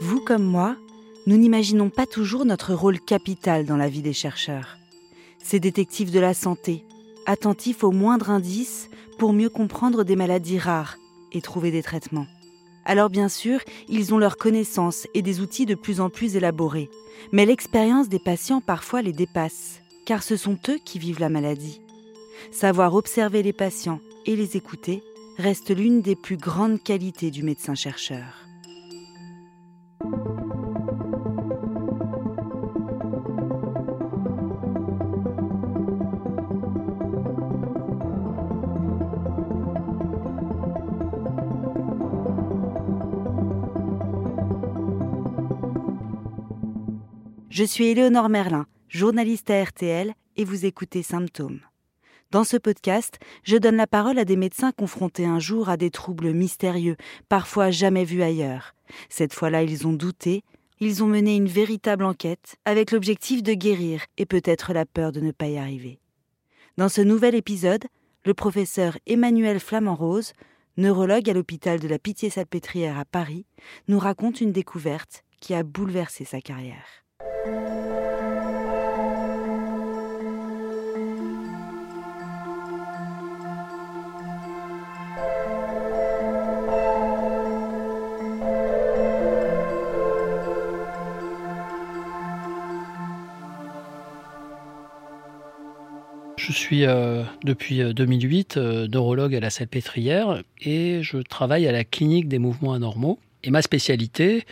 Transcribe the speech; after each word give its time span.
Vous 0.00 0.20
comme 0.20 0.44
moi, 0.44 0.76
nous 1.26 1.36
n'imaginons 1.36 1.90
pas 1.90 2.06
toujours 2.06 2.44
notre 2.44 2.72
rôle 2.72 3.00
capital 3.00 3.66
dans 3.66 3.76
la 3.76 3.88
vie 3.88 4.02
des 4.02 4.12
chercheurs. 4.12 4.78
Ces 5.42 5.60
détectives 5.60 6.10
de 6.10 6.20
la 6.20 6.34
santé, 6.34 6.84
attentifs 7.26 7.84
aux 7.84 7.90
moindres 7.90 8.30
indices 8.30 8.88
pour 9.18 9.32
mieux 9.32 9.50
comprendre 9.50 10.04
des 10.04 10.16
maladies 10.16 10.58
rares 10.58 10.96
et 11.32 11.42
trouver 11.42 11.70
des 11.70 11.82
traitements. 11.82 12.26
Alors 12.84 13.10
bien 13.10 13.28
sûr, 13.28 13.60
ils 13.88 14.14
ont 14.14 14.18
leurs 14.18 14.38
connaissances 14.38 15.06
et 15.12 15.20
des 15.20 15.40
outils 15.40 15.66
de 15.66 15.74
plus 15.74 16.00
en 16.00 16.08
plus 16.08 16.36
élaborés, 16.36 16.88
mais 17.32 17.44
l'expérience 17.44 18.08
des 18.08 18.18
patients 18.18 18.62
parfois 18.62 19.02
les 19.02 19.12
dépasse, 19.12 19.80
car 20.06 20.22
ce 20.22 20.36
sont 20.36 20.58
eux 20.70 20.78
qui 20.82 20.98
vivent 20.98 21.20
la 21.20 21.28
maladie. 21.28 21.82
Savoir 22.50 22.94
observer 22.94 23.42
les 23.42 23.52
patients 23.52 24.00
et 24.24 24.36
les 24.36 24.56
écouter 24.56 25.02
reste 25.36 25.68
l'une 25.68 26.00
des 26.00 26.16
plus 26.16 26.38
grandes 26.38 26.82
qualités 26.82 27.30
du 27.30 27.42
médecin-chercheur. 27.42 28.47
Je 47.58 47.64
suis 47.64 47.86
Éléonore 47.86 48.28
Merlin, 48.28 48.66
journaliste 48.88 49.50
à 49.50 49.60
RTL, 49.60 50.14
et 50.36 50.44
vous 50.44 50.64
écoutez 50.64 51.02
Symptômes. 51.02 51.58
Dans 52.30 52.44
ce 52.44 52.56
podcast, 52.56 53.18
je 53.42 53.56
donne 53.56 53.74
la 53.74 53.88
parole 53.88 54.20
à 54.20 54.24
des 54.24 54.36
médecins 54.36 54.70
confrontés 54.70 55.24
un 55.24 55.40
jour 55.40 55.68
à 55.68 55.76
des 55.76 55.90
troubles 55.90 56.32
mystérieux, 56.32 56.94
parfois 57.28 57.72
jamais 57.72 58.04
vus 58.04 58.22
ailleurs. 58.22 58.76
Cette 59.08 59.34
fois-là, 59.34 59.64
ils 59.64 59.88
ont 59.88 59.92
douté, 59.92 60.44
ils 60.78 61.02
ont 61.02 61.08
mené 61.08 61.34
une 61.34 61.48
véritable 61.48 62.04
enquête 62.04 62.54
avec 62.64 62.92
l'objectif 62.92 63.42
de 63.42 63.54
guérir 63.54 64.02
et 64.18 64.24
peut-être 64.24 64.72
la 64.72 64.86
peur 64.86 65.10
de 65.10 65.18
ne 65.18 65.32
pas 65.32 65.48
y 65.48 65.58
arriver. 65.58 65.98
Dans 66.76 66.88
ce 66.88 67.00
nouvel 67.00 67.34
épisode, 67.34 67.86
le 68.24 68.34
professeur 68.34 68.98
Emmanuel 69.04 69.58
Flamand-Rose, 69.58 70.32
neurologue 70.76 71.28
à 71.28 71.32
l'hôpital 71.32 71.80
de 71.80 71.88
la 71.88 71.98
Pitié-Salpêtrière 71.98 73.00
à 73.00 73.04
Paris, 73.04 73.46
nous 73.88 73.98
raconte 73.98 74.40
une 74.40 74.52
découverte 74.52 75.24
qui 75.40 75.54
a 75.54 75.64
bouleversé 75.64 76.24
sa 76.24 76.40
carrière. 76.40 77.07
Je 96.48 96.54
suis 96.54 96.86
euh, 96.86 97.24
depuis 97.44 97.82
2008 97.92 98.56
euh, 98.56 98.60
euh, 98.60 98.88
neurologue 98.88 99.34
à 99.34 99.40
la 99.40 99.50
Salpêtrière 99.50 100.42
et 100.62 101.00
je 101.02 101.18
travaille 101.18 101.68
à 101.68 101.72
la 101.72 101.84
clinique 101.84 102.26
des 102.26 102.38
mouvements 102.38 102.72
anormaux. 102.72 103.18
Et 103.44 103.50
ma 103.50 103.60
spécialité, 103.60 104.46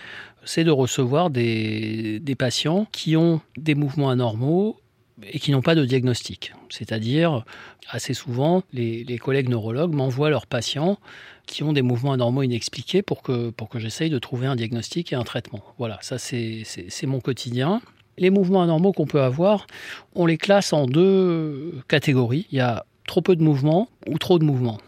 c'est 0.45 0.63
de 0.63 0.71
recevoir 0.71 1.31
des, 1.31 2.21
patients 2.39 2.87
qui 2.93 3.17
ont 3.17 3.41
des 3.57 3.75
mouvements 3.75 4.11
anormaux 4.11 4.79
et 5.23 5.39
qui 5.39 5.53
n'ont 5.53 5.63
pas 5.63 5.75
de 5.75 5.87
diagnostic. 5.87 6.53
C'est-à-dire, 6.69 7.47
assez 7.89 8.13
souvent, 8.13 8.63
les, 8.75 9.19
collègues 9.19 9.49
neurologues 9.49 9.95
m'envoient 9.95 10.29
leurs 10.29 10.47
patients 10.47 10.99
qui 11.47 11.63
ont 11.63 11.73
des 11.73 11.81
mouvements 11.81 12.13
anormaux 12.13 12.43
inexpliqués 12.43 13.01
pour 13.01 13.23
que, 13.23 13.49
pour 13.49 13.71
que 13.71 13.79
j'essaye 13.79 14.11
de 14.11 14.19
trouver 14.19 14.47
un 14.47 14.57
diagnostic 14.57 15.15
et 15.15 15.17
un 15.17 15.25
traitement. 15.25 15.65
Voilà, 15.79 15.99
ça 16.03 16.19
c'est 16.19 16.67
mon 17.05 17.21
quotidien. 17.21 17.81
Les 18.19 18.31
mouvements 18.31 18.63
anormaux 18.63 18.93
qu'on 18.93 19.07
peut 19.07 19.23
avoir, 19.23 19.67
on 20.15 20.27
les 20.27 20.39
classe 20.39 20.73
en 20.73 20.87
deux 20.87 21.75
catégories. 21.89 22.47
Il 22.51 22.59
y 22.59 22.61
a 22.61 22.87
trop 23.07 23.23
peu 23.23 23.37
de 23.37 23.43
mouvements 23.43 23.89
ou 24.09 24.19
trop 24.19 24.39
de 24.39 24.45
mouvements. 24.45 24.79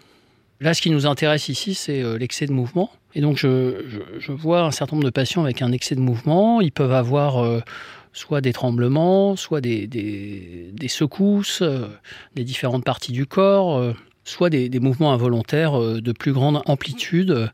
Là, 0.61 0.75
ce 0.75 0.83
qui 0.83 0.91
nous 0.91 1.07
intéresse 1.07 1.49
ici, 1.49 1.75
c'est 1.75 2.03
euh, 2.03 2.19
l'excès 2.19 2.47
de 2.47 2.53
mouvement. 2.53 2.91
Et 3.15 3.21
donc, 3.21 3.37
je, 3.37 4.33
vois 4.33 4.63
un 4.63 4.71
certain 4.71 4.97
nombre 4.97 5.07
de 5.07 5.13
patients 5.13 5.45
avec 5.45 5.63
un 5.63 5.73
excès 5.73 5.95
de 5.95 6.01
mouvement. 6.01 6.61
Ils 6.61 6.73
peuvent 6.73 6.93
avoir 6.93 7.39
euh, 7.39 7.61
soit 8.13 8.41
des 8.41 8.53
tremblements, 8.53 9.37
soit 9.37 9.61
des, 9.61 9.89
secousses 10.89 11.63
euh, 11.63 11.87
des 12.35 12.45
différentes 12.45 12.85
parties 12.85 13.13
du 13.13 13.27
corps, 13.27 13.95
soit 14.25 14.51
des, 14.51 14.81
mouvements 14.81 15.13
involontaires 15.13 15.79
de 15.79 16.13
plus 16.13 16.33
grande 16.33 16.61
amplitude 16.67 17.51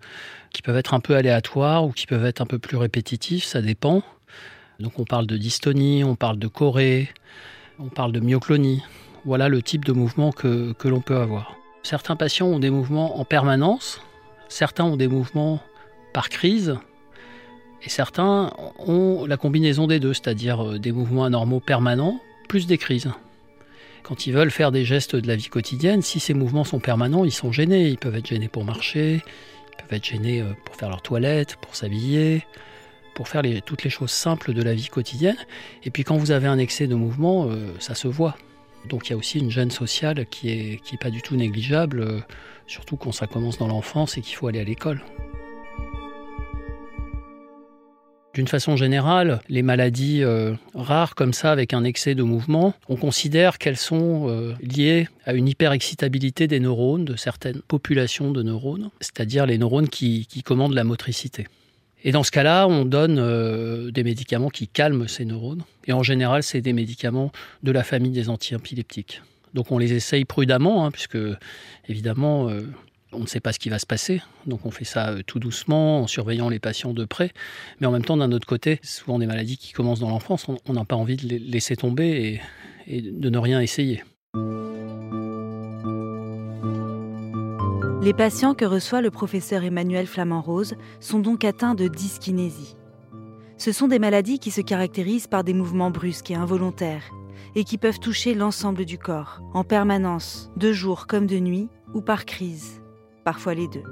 qui 0.50 0.62
peuvent 0.62 0.76
être 0.76 0.94
un 0.94 1.00
peu 1.00 1.14
aléatoires 1.14 1.84
ou 1.84 1.90
qui 1.90 2.06
peuvent 2.06 2.24
être 2.24 2.40
un 2.40 2.46
peu 2.46 2.58
plus 2.58 2.76
répétitifs, 2.76 3.44
ça 3.44 3.60
dépend. 3.60 4.02
Donc, 4.80 4.98
on 4.98 5.04
parle 5.04 5.26
de 5.26 5.36
dystonie, 5.36 6.04
on 6.04 6.16
parle 6.16 6.38
de 6.38 6.48
chorée, 6.48 7.08
on 7.78 7.88
parle 7.88 8.12
de 8.12 8.20
myoclonie. 8.20 8.82
Voilà 9.24 9.48
le 9.48 9.62
type 9.62 9.84
de 9.84 9.92
mouvement 9.92 10.32
que, 10.32 10.72
que 10.72 10.88
l'on 10.88 11.00
peut 11.00 11.16
avoir. 11.16 11.56
Certains 11.82 12.16
patients 12.16 12.46
ont 12.46 12.58
des 12.58 12.70
mouvements 12.70 13.18
en 13.18 13.24
permanence, 13.24 14.00
certains 14.48 14.84
ont 14.84 14.96
des 14.96 15.08
mouvements 15.08 15.60
par 16.12 16.28
crise, 16.28 16.76
et 17.84 17.90
certains 17.90 18.52
ont 18.78 19.26
la 19.26 19.36
combinaison 19.36 19.86
des 19.86 20.00
deux, 20.00 20.14
c'est-à-dire 20.14 20.64
euh, 20.64 20.78
des 20.78 20.92
mouvements 20.92 21.24
anormaux 21.24 21.60
permanents 21.60 22.20
plus 22.48 22.66
des 22.66 22.78
crises. 22.78 23.10
Quand 24.02 24.26
ils 24.26 24.32
veulent 24.32 24.50
faire 24.50 24.70
des 24.70 24.84
gestes 24.84 25.16
de 25.16 25.26
la 25.26 25.36
vie 25.36 25.48
quotidienne, 25.48 26.02
si 26.02 26.20
ces 26.20 26.34
mouvements 26.34 26.64
sont 26.64 26.78
permanents, 26.78 27.24
ils 27.24 27.32
sont 27.32 27.52
gênés. 27.52 27.88
Ils 27.88 27.98
peuvent 27.98 28.16
être 28.16 28.26
gênés 28.26 28.48
pour 28.48 28.64
marcher, 28.64 29.22
ils 29.22 29.82
peuvent 29.82 29.96
être 29.96 30.04
gênés 30.04 30.40
euh, 30.40 30.52
pour 30.64 30.76
faire 30.76 30.88
leur 30.88 31.02
toilette, 31.02 31.56
pour 31.56 31.74
s'habiller, 31.74 32.44
pour 33.14 33.28
faire 33.28 33.42
toutes 33.64 33.84
les 33.84 33.90
choses 33.90 34.10
simples 34.10 34.52
de 34.52 34.62
la 34.62 34.74
vie 34.74 34.88
quotidienne. 34.88 35.36
Et 35.84 35.90
puis 35.90 36.04
quand 36.04 36.16
vous 36.16 36.30
avez 36.30 36.48
un 36.48 36.58
excès 36.58 36.86
de 36.86 36.94
mouvement, 36.94 37.48
euh, 37.48 37.68
ça 37.78 37.94
se 37.94 38.08
voit. 38.08 38.36
Donc 38.88 39.08
il 39.08 39.10
y 39.10 39.14
a 39.14 39.16
aussi 39.16 39.38
une 39.38 39.50
gêne 39.50 39.70
sociale 39.70 40.26
qui 40.26 40.50
est, 40.50 40.82
qui 40.82 40.96
est 40.96 40.98
pas 40.98 41.10
du 41.10 41.22
tout 41.22 41.36
négligeable, 41.36 42.00
euh, 42.00 42.20
surtout 42.66 42.96
quand 42.96 43.12
ça 43.12 43.26
commence 43.26 43.58
dans 43.58 43.68
l'enfance 43.68 44.18
et 44.18 44.20
qu'il 44.20 44.36
faut 44.36 44.48
aller 44.48 44.60
à 44.60 44.64
l'école. 44.64 45.02
D'une 48.34 48.48
façon 48.48 48.74
générale, 48.74 49.40
les 49.48 49.62
maladies 49.62 50.24
euh, 50.24 50.54
rares 50.74 51.14
comme 51.14 51.32
ça, 51.32 51.52
avec 51.52 51.72
un 51.72 51.84
excès 51.84 52.16
de 52.16 52.24
mouvement, 52.24 52.74
on 52.88 52.96
considère 52.96 53.58
qu'elles 53.58 53.76
sont 53.76 54.56
liées 54.60 55.06
à 55.24 55.34
une 55.34 55.46
hyperexcitabilité 55.46 56.48
des 56.48 56.58
neurones, 56.58 57.04
de 57.04 57.14
certaines 57.14 57.62
populations 57.62 58.32
de 58.32 58.42
neurones, 58.42 58.90
c'est-à-dire 59.00 59.46
les 59.46 59.56
neurones 59.56 59.88
qui 59.88 60.42
commandent 60.44 60.74
la 60.74 60.82
motricité. 60.82 61.46
Et 62.04 62.12
dans 62.12 62.22
ce 62.22 62.30
cas-là, 62.30 62.68
on 62.68 62.84
donne 62.84 63.18
euh, 63.18 63.90
des 63.90 64.04
médicaments 64.04 64.50
qui 64.50 64.68
calment 64.68 65.08
ces 65.08 65.24
neurones. 65.24 65.62
Et 65.86 65.92
en 65.94 66.02
général, 66.02 66.42
c'est 66.42 66.60
des 66.60 66.74
médicaments 66.74 67.32
de 67.62 67.72
la 67.72 67.82
famille 67.82 68.12
des 68.12 68.28
anti-épileptiques. 68.28 69.22
Donc 69.54 69.72
on 69.72 69.78
les 69.78 69.94
essaye 69.94 70.26
prudemment, 70.26 70.84
hein, 70.84 70.90
puisque 70.90 71.18
évidemment, 71.88 72.50
euh, 72.50 72.60
on 73.12 73.20
ne 73.20 73.26
sait 73.26 73.40
pas 73.40 73.52
ce 73.54 73.58
qui 73.58 73.70
va 73.70 73.78
se 73.78 73.86
passer. 73.86 74.20
Donc 74.46 74.66
on 74.66 74.70
fait 74.70 74.84
ça 74.84 75.10
euh, 75.10 75.22
tout 75.26 75.38
doucement, 75.38 76.00
en 76.00 76.06
surveillant 76.06 76.50
les 76.50 76.58
patients 76.58 76.92
de 76.92 77.06
près. 77.06 77.32
Mais 77.80 77.86
en 77.86 77.90
même 77.90 78.04
temps, 78.04 78.18
d'un 78.18 78.32
autre 78.32 78.46
côté, 78.46 78.80
souvent 78.82 79.18
des 79.18 79.26
maladies 79.26 79.56
qui 79.56 79.72
commencent 79.72 80.00
dans 80.00 80.10
l'enfance, 80.10 80.46
on 80.48 80.72
n'a 80.74 80.84
pas 80.84 80.96
envie 80.96 81.16
de 81.16 81.26
les 81.26 81.38
laisser 81.38 81.74
tomber 81.74 82.40
et 82.86 83.00
de 83.00 83.30
ne 83.30 83.38
rien 83.38 83.62
essayer. 83.62 84.02
Les 88.04 88.12
patients 88.12 88.52
que 88.52 88.66
reçoit 88.66 89.00
le 89.00 89.10
professeur 89.10 89.64
Emmanuel 89.64 90.06
Flamand-Rose 90.06 90.74
sont 91.00 91.20
donc 91.20 91.42
atteints 91.42 91.74
de 91.74 91.88
dyskinésie. 91.88 92.76
Ce 93.56 93.72
sont 93.72 93.88
des 93.88 93.98
maladies 93.98 94.38
qui 94.38 94.50
se 94.50 94.60
caractérisent 94.60 95.26
par 95.26 95.42
des 95.42 95.54
mouvements 95.54 95.90
brusques 95.90 96.30
et 96.30 96.34
involontaires 96.34 97.10
et 97.54 97.64
qui 97.64 97.78
peuvent 97.78 98.00
toucher 98.00 98.34
l'ensemble 98.34 98.84
du 98.84 98.98
corps, 98.98 99.40
en 99.54 99.64
permanence, 99.64 100.50
de 100.58 100.70
jour 100.70 101.06
comme 101.06 101.26
de 101.26 101.38
nuit, 101.38 101.70
ou 101.94 102.02
par 102.02 102.26
crise, 102.26 102.82
parfois 103.24 103.54
les 103.54 103.68
deux. 103.68 103.84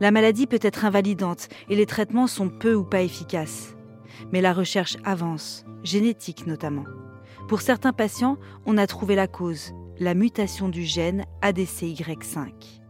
La 0.00 0.10
maladie 0.10 0.46
peut 0.46 0.58
être 0.60 0.84
invalidante 0.84 1.48
et 1.70 1.76
les 1.76 1.86
traitements 1.86 2.26
sont 2.26 2.50
peu 2.50 2.74
ou 2.74 2.84
pas 2.84 3.00
efficaces. 3.00 3.74
Mais 4.32 4.42
la 4.42 4.52
recherche 4.52 4.98
avance, 5.02 5.64
génétique 5.82 6.46
notamment. 6.46 6.84
Pour 7.48 7.62
certains 7.62 7.94
patients, 7.94 8.36
on 8.66 8.76
a 8.76 8.86
trouvé 8.86 9.14
la 9.14 9.28
cause, 9.28 9.72
la 9.98 10.12
mutation 10.12 10.68
du 10.68 10.84
gène 10.84 11.24
ADCY5. 11.40 12.82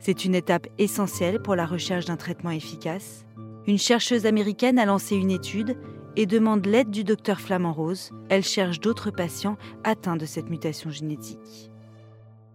C'est 0.00 0.24
une 0.24 0.34
étape 0.34 0.68
essentielle 0.78 1.40
pour 1.40 1.56
la 1.56 1.66
recherche 1.66 2.04
d'un 2.04 2.16
traitement 2.16 2.50
efficace. 2.50 3.24
Une 3.66 3.78
chercheuse 3.78 4.26
américaine 4.26 4.78
a 4.78 4.84
lancé 4.86 5.16
une 5.16 5.30
étude 5.30 5.76
et 6.16 6.26
demande 6.26 6.66
l'aide 6.66 6.90
du 6.90 7.04
docteur 7.04 7.40
Flamand 7.40 7.72
Rose. 7.72 8.10
Elle 8.28 8.44
cherche 8.44 8.80
d'autres 8.80 9.10
patients 9.10 9.56
atteints 9.84 10.16
de 10.16 10.26
cette 10.26 10.48
mutation 10.48 10.90
génétique. 10.90 11.70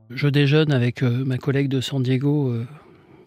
Je 0.10 0.28
déjeune 0.28 0.72
avec 0.72 1.04
euh, 1.04 1.24
ma 1.26 1.38
collègue 1.38 1.70
de 1.70 1.80
San 1.80 2.04
Diego, 2.04 2.50
euh, 2.50 2.68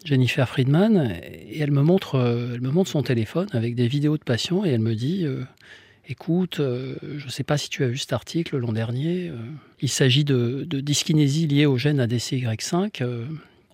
Jennifer 0.03 0.47
Friedman, 0.47 1.15
et 1.23 1.59
elle 1.59 1.71
me, 1.71 1.81
montre, 1.81 2.15
euh, 2.15 2.51
elle 2.53 2.61
me 2.61 2.69
montre 2.69 2.91
son 2.91 3.01
téléphone 3.01 3.47
avec 3.53 3.75
des 3.75 3.87
vidéos 3.87 4.17
de 4.17 4.23
patients 4.23 4.65
et 4.65 4.69
elle 4.69 4.81
me 4.81 4.93
dit 4.93 5.25
Écoute, 6.07 6.57
je 6.59 7.25
ne 7.25 7.29
sais 7.29 7.43
pas 7.43 7.57
si 7.57 7.69
tu 7.69 7.83
as 7.83 7.87
vu 7.87 7.97
cet 7.97 8.13
article 8.13 8.57
l'an 8.57 8.73
dernier. 8.73 9.31
il 9.81 9.89
s'agit 9.89 10.23
de, 10.23 10.63
dyskinésie 10.69 11.47
liée 11.47 11.65
au 11.65 11.77
gène 11.77 11.99
ADCY5 11.99 13.03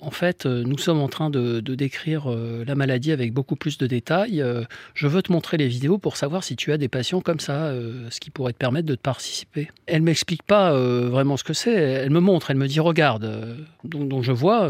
en 0.02 0.12
fait, 0.12 0.46
euh, 0.46 0.64
nous 0.66 0.78
sommes 0.78 1.00
en 1.00 1.08
train 1.08 1.30
de, 1.30 1.62
décrire 1.62 2.30
euh, 2.30 2.66
la 2.66 2.76
maladie 2.76 3.12
avec 3.12 3.34
beaucoup 3.34 3.56
plus 3.56 3.78
de 3.78 3.88
détails. 3.88 4.42
Euh, 4.42 4.64
je 4.94 5.08
veux 5.08 5.22
te 5.22 5.32
montrer 5.32 5.58
les 5.58 5.68
vidéos 5.68 5.98
pour 5.98 6.18
savoir 6.18 6.44
si 6.44 6.56
tu 6.56 6.72
as 6.72 6.78
des 6.78 6.88
patients 6.88 7.22
comme 7.22 7.40
ça, 7.40 7.72
ce 8.10 8.20
qui 8.20 8.30
pourrait 8.30 8.54
te 8.54 8.58
permettre 8.58 8.88
de 8.88 8.96
te 8.96 9.02
participer. 9.02 9.70
Elle 9.86 10.02
m'explique 10.02 10.44
pas 10.44 10.74
vraiment 10.74 11.38
ce 11.38 11.44
que 11.44 11.54
c'est. 11.54 11.74
Elle 11.74 12.10
me 12.10 12.20
montre, 12.20 12.52
elle 12.52 12.58
me 12.58 12.68
dit 12.68 12.80
regarde. 12.80 13.58
Donc, 13.84 14.24
je 14.24 14.32
vois, 14.32 14.70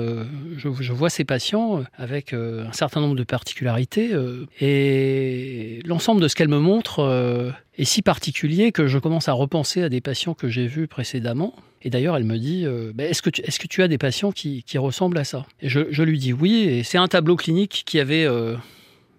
je, 0.57 0.93
vois 0.93 1.09
ces 1.09 1.23
patients 1.23 1.83
avec 1.95 2.33
un 2.33 2.71
certain 2.73 3.01
nombre 3.01 3.15
de 3.15 3.23
particularités 3.23 4.11
et 4.59 5.79
l'ensemble 5.85 6.21
de 6.21 6.27
ce 6.27 6.35
qu'elle 6.35 6.49
me 6.49 6.59
montre 6.59 7.53
est 7.81 7.85
si 7.85 8.03
particulier 8.03 8.71
que 8.71 8.85
je 8.85 8.99
commence 8.99 9.27
à 9.27 9.33
repenser 9.33 9.81
à 9.81 9.89
des 9.89 10.01
patients 10.01 10.35
que 10.35 10.47
j'ai 10.47 10.67
vus 10.67 10.87
précédemment. 10.87 11.55
Et 11.81 11.89
d'ailleurs, 11.89 12.15
elle 12.15 12.25
me 12.25 12.37
dit 12.37 12.63
euh, 12.65 12.91
ben, 12.93 13.09
est-ce, 13.09 13.23
que 13.23 13.31
tu, 13.31 13.41
est-ce 13.41 13.59
que 13.59 13.67
tu 13.67 13.81
as 13.81 13.87
des 13.87 13.97
patients 13.97 14.31
qui, 14.31 14.63
ressemblent 14.75 15.17
à 15.17 15.23
ça? 15.23 15.47
Et 15.61 15.69
je, 15.69 16.03
lui 16.03 16.19
dis 16.19 16.31
oui. 16.31 16.63
Et 16.69 16.83
c'est 16.83 16.99
un 16.99 17.07
tableau 17.07 17.35
clinique 17.35 17.81
qui 17.87 17.99
avait, 17.99 18.25
euh, 18.25 18.55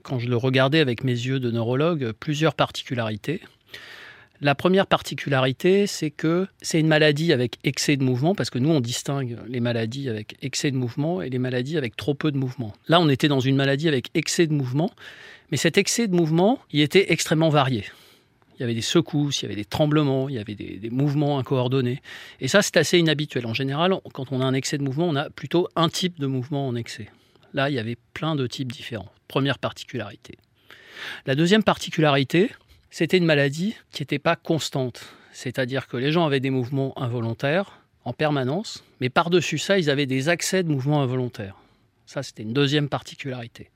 quand 0.05 0.21
je 0.21 0.29
le 0.29 0.37
regardais 0.37 0.79
avec 0.79 1.03
mes 1.03 1.13
yeux 1.13 1.41
de 1.41 1.51
neurologue, 1.51 2.13
plusieurs 2.13 2.55
particularités. 2.55 3.41
La 4.41 4.55
première 4.55 4.87
particularité, 4.87 5.89
c'est 5.89 6.11
que 6.11 6.47
c'est 6.61 6.79
une 6.79 6.89
maladie 6.89 7.33
avec 7.33 7.59
excès 7.65 7.97
de 7.97 8.05
mouvement, 8.05 8.35
parce 8.35 8.51
que 8.51 8.59
nous, 8.59 8.71
on 8.71 8.81
distingue 8.81 9.39
les 9.49 9.61
maladies 9.61 10.09
avec 10.09 10.37
excès 10.43 10.71
de 10.71 10.77
mouvement 10.77 11.23
et 11.23 11.31
les 11.31 11.39
maladies 11.39 11.79
avec 11.79 11.97
trop 11.97 12.15
peu 12.15 12.31
de 12.31 12.39
mouvement. 12.39 12.73
Là, 12.89 13.01
on 13.01 13.09
était 13.09 13.29
dans 13.29 13.39
une 13.41 13.55
maladie 13.55 13.89
avec 13.89 14.09
excès 14.15 14.47
de 14.47 14.53
mouvement, 14.53 14.91
mais 15.51 15.57
cet 15.57 15.79
excès 15.79 16.09
de 16.09 16.15
mouvement, 16.15 16.59
il 16.73 16.81
était 16.81 17.13
extrêmement 17.13 17.51
varié 17.51 17.85
il 18.57 18.61
y 18.61 18.65
avait 18.65 18.75
des 18.75 18.81
secousses, 18.81 19.43
il 19.43 19.45
y 19.45 19.47
avait 19.47 19.57
des 19.57 19.65
tremblements, 19.65 20.29
il 20.29 20.35
y 20.35 20.39
avait 20.39 20.55
des, 20.55 20.91
mouvements 20.91 21.39
incoordonnés. 21.39 22.03
Et 22.41 22.49
ça, 22.49 22.63
c'est 22.63 22.77
assez 22.77 22.99
inhabituel. 22.99 23.47
En 23.47 23.55
général, 23.55 23.95
quand 24.13 24.33
on 24.33 24.41
a 24.41 24.45
un 24.45 24.55
excès 24.55 24.79
de 24.79 24.83
mouvement, 24.83 25.09
on 25.09 25.17
a 25.17 25.31
plutôt 25.31 25.69
un 25.77 25.89
type 25.89 26.21
de 26.21 26.27
mouvement 26.27 26.69
en 26.69 26.75
excès. 26.75 27.09
Là, 27.55 27.71
il 27.71 27.75
y 27.75 27.79
avait 27.79 27.97
plein 28.15 28.37
de 28.37 28.47
types 28.47 28.71
différents. 28.71 29.11
Première 29.29 29.59
particularité. 29.59 30.39
La 31.27 31.35
deuxième 31.35 31.63
particularité, 31.63 32.51
c'était 32.91 33.17
une 33.17 33.25
maladie 33.25 33.75
qui 33.91 34.03
n'était 34.03 34.19
pas 34.19 34.37
constante. 34.37 35.15
C'est-à-dire 35.33 35.87
que 35.87 35.97
les 35.97 36.13
gens 36.13 36.27
avaient 36.27 36.41
des 36.41 36.51
mouvements 36.51 36.93
involontaires 37.01 37.81
en 38.05 38.13
permanence, 38.13 38.85
mais 39.01 39.09
par-dessus 39.09 39.59
ça, 39.59 39.79
ils 39.79 39.89
avaient 39.89 40.07
des 40.07 40.29
accès 40.29 40.63
de 40.63 40.69
mouvements 40.69 41.03
involontaires. 41.03 41.57
Ça, 42.07 42.23
c'était 42.23 42.43
une 42.43 42.53
deuxième 42.53 42.89
particularité. 42.89 43.71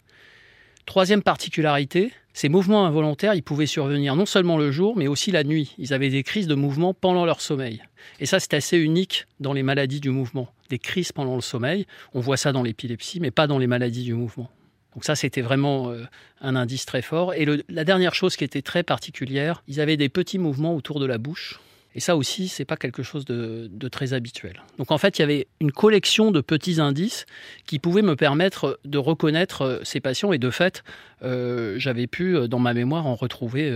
Troisième 0.87 1.23
particularité, 1.23 2.13
ces 2.33 2.49
mouvements 2.49 2.87
involontaires, 2.87 3.35
ils 3.35 3.43
pouvaient 3.43 3.67
survenir 3.67 4.15
non 4.15 4.25
seulement 4.25 4.57
le 4.57 4.71
jour, 4.71 4.97
mais 4.97 5.09
aussi 5.09 5.33
la 5.33 5.43
nuit. 5.43 5.75
Ils 5.79 5.93
avaient 5.93 6.11
des 6.11 6.23
crises 6.23 6.47
de 6.47 6.55
mouvement 6.55 6.95
pendant 6.95 7.25
leur 7.25 7.41
sommeil. 7.41 7.83
Et 8.21 8.27
ça, 8.27 8.39
c'est 8.39 8.55
assez 8.55 8.79
unique 8.79 9.27
dans 9.41 9.53
les 9.53 9.65
maladies 9.65 10.01
du 10.01 10.11
mouvement. 10.11 10.49
Des 10.71 10.79
crises 10.79 11.11
pendant 11.11 11.35
le 11.35 11.41
sommeil, 11.41 11.87
on 12.15 12.21
voit 12.21 12.37
ça 12.37 12.53
dans 12.53 12.63
l'épilepsie, 12.63 13.19
mais 13.19 13.33
pas 13.33 13.49
dans 13.49 13.59
les 13.59 13.67
maladies 13.67 14.05
du 14.05 14.15
mouvement. 14.15 14.49
Donc 14.95 15.05
ça, 15.05 15.17
c'était 15.17 15.43
vraiment 15.43 15.91
euh, 15.91 16.05
un 16.41 16.55
indice 16.55 16.87
très 16.87 17.03
fort. 17.03 17.35
Et 17.35 17.47
la 17.69 17.85
dernière 17.85 18.15
chose 18.15 18.37
qui 18.37 18.45
était 18.45 18.63
très 18.63 18.85
particulière, 18.85 19.63
ils 19.67 19.81
avaient 19.81 19.97
des 19.97 20.09
petits 20.09 20.39
mouvements 20.39 20.77
autour 20.77 21.01
de 21.01 21.07
la 21.07 21.19
bouche 21.19 21.59
et 21.97 22.01
ça 22.01 22.15
aussi, 22.15 22.49
c'est 22.49 22.67
pas 22.67 22.77
quelque 22.77 23.03
chose 23.03 23.25
de, 23.25 23.89
très 23.89 24.13
habituel. 24.13 24.63
Donc 24.77 24.93
en 24.93 24.99
fait, 24.99 25.19
il 25.19 25.23
y 25.23 25.25
avait 25.25 25.47
une 25.61 25.73
collection 25.73 26.31
de 26.31 26.43
petits 26.43 26.79
indices 26.79 27.25
qui 27.65 27.79
pouvaient 27.79 28.03
me 28.03 28.17
permettre 28.17 28.79
de 28.85 28.99
reconnaître 28.99 29.63
euh, 29.63 29.81
ces 29.83 30.01
patients. 30.01 30.31
Et 30.33 30.39
de 30.39 30.51
fait, 30.51 30.85
euh, 31.23 31.77
j'avais 31.79 32.07
pu, 32.07 32.37
euh, 32.37 32.49
dans 32.49 32.59
ma 32.59 32.75
mémoire, 32.75 33.07
en 33.07 33.15
retrouver 33.15 33.75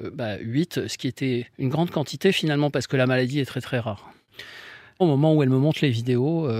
8, 0.00 0.10
bah, 0.14 0.88
ce 0.88 0.98
qui 0.98 1.06
était 1.06 1.46
une 1.58 1.68
grande 1.68 1.92
quantité 1.92 2.32
finalement, 2.32 2.72
parce 2.72 2.88
que 2.88 2.96
la 2.96 3.06
maladie 3.06 3.38
est 3.38 3.44
très 3.44 3.60
très 3.60 3.78
rare. 3.78 4.12
Au 4.98 5.06
moment 5.06 5.32
où 5.32 5.44
elle 5.44 5.48
me 5.48 5.58
montre 5.58 5.78
les 5.82 5.90
vidéos, 5.90 6.50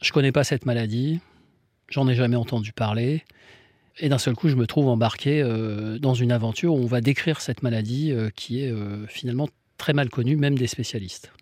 je 0.00 0.12
connais 0.12 0.32
pas 0.32 0.44
cette 0.44 0.64
maladie, 0.64 1.20
j'en 1.88 2.08
ai 2.08 2.14
jamais 2.14 2.36
entendu 2.36 2.72
parler. 2.72 3.22
Et 3.98 4.08
d'un 4.08 4.18
seul 4.18 4.34
coup, 4.34 4.48
je 4.48 4.56
me 4.56 4.66
trouve 4.66 4.88
embarqué 4.88 5.44
dans 6.00 6.14
une 6.14 6.32
aventure 6.32 6.74
où 6.74 6.78
on 6.78 6.86
va 6.86 7.00
décrire 7.00 7.40
cette 7.40 7.62
maladie 7.62 8.12
qui 8.34 8.64
est 8.64 8.74
finalement 9.08 9.48
très 9.76 9.92
mal 9.92 10.10
connu, 10.10 10.36
même 10.36 10.56
des 10.56 10.66
spécialistes. 10.66 11.32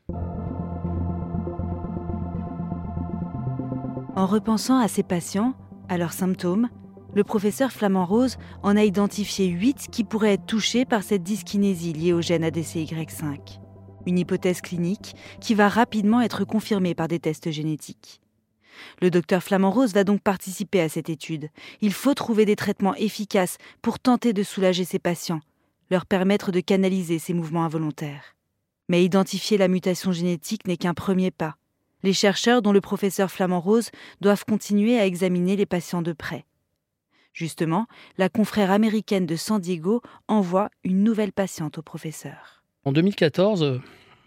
En 4.16 4.26
repensant 4.26 4.78
à 4.78 4.88
ces 4.88 5.02
patients, 5.02 5.54
à 5.88 5.98
leurs 5.98 6.12
symptômes, 6.12 6.68
le 7.14 7.24
professeur 7.24 7.72
Flamand 7.72 8.06
Rose 8.06 8.36
en 8.62 8.76
a 8.76 8.84
identifié 8.84 9.46
8 9.46 9.88
qui 9.90 10.04
pourraient 10.04 10.34
être 10.34 10.46
touchés 10.46 10.84
par 10.84 11.02
cette 11.02 11.22
dyskinésie 11.22 11.92
liée 11.92 12.12
au 12.12 12.20
gène 12.20 12.44
ADCY5. 12.44 13.60
Une 14.06 14.18
hypothèse 14.18 14.60
clinique 14.60 15.14
qui 15.40 15.54
va 15.54 15.68
rapidement 15.68 16.20
être 16.20 16.44
confirmée 16.44 16.94
par 16.94 17.08
des 17.08 17.20
tests 17.20 17.50
génétiques. 17.50 18.20
Le 19.00 19.10
docteur 19.10 19.42
Flamand 19.42 19.70
Rose 19.70 19.94
va 19.94 20.04
donc 20.04 20.20
participer 20.20 20.80
à 20.80 20.88
cette 20.88 21.08
étude. 21.08 21.48
Il 21.80 21.92
faut 21.92 22.14
trouver 22.14 22.44
des 22.44 22.56
traitements 22.56 22.94
efficaces 22.96 23.58
pour 23.82 23.98
tenter 23.98 24.32
de 24.32 24.42
soulager 24.42 24.84
ces 24.84 24.98
patients, 24.98 25.40
leur 25.90 26.06
permettre 26.06 26.52
de 26.52 26.60
canaliser 26.60 27.18
ces 27.18 27.34
mouvements 27.34 27.64
involontaires. 27.64 28.36
Mais 28.88 29.04
identifier 29.04 29.56
la 29.58 29.68
mutation 29.68 30.12
génétique 30.12 30.66
n'est 30.66 30.76
qu'un 30.76 30.94
premier 30.94 31.30
pas. 31.30 31.56
Les 32.02 32.12
chercheurs, 32.12 32.60
dont 32.60 32.72
le 32.72 32.80
professeur 32.80 33.30
Flamand 33.30 33.60
Rose, 33.60 33.90
doivent 34.20 34.44
continuer 34.44 34.98
à 34.98 35.06
examiner 35.06 35.56
les 35.56 35.66
patients 35.66 36.02
de 36.02 36.12
près. 36.12 36.44
Justement, 37.32 37.86
la 38.18 38.28
confrère 38.28 38.70
américaine 38.70 39.26
de 39.26 39.36
San 39.36 39.60
Diego 39.60 40.02
envoie 40.28 40.68
une 40.84 41.02
nouvelle 41.02 41.32
patiente 41.32 41.78
au 41.78 41.82
professeur. 41.82 42.62
En 42.84 42.92
2014, 42.92 43.80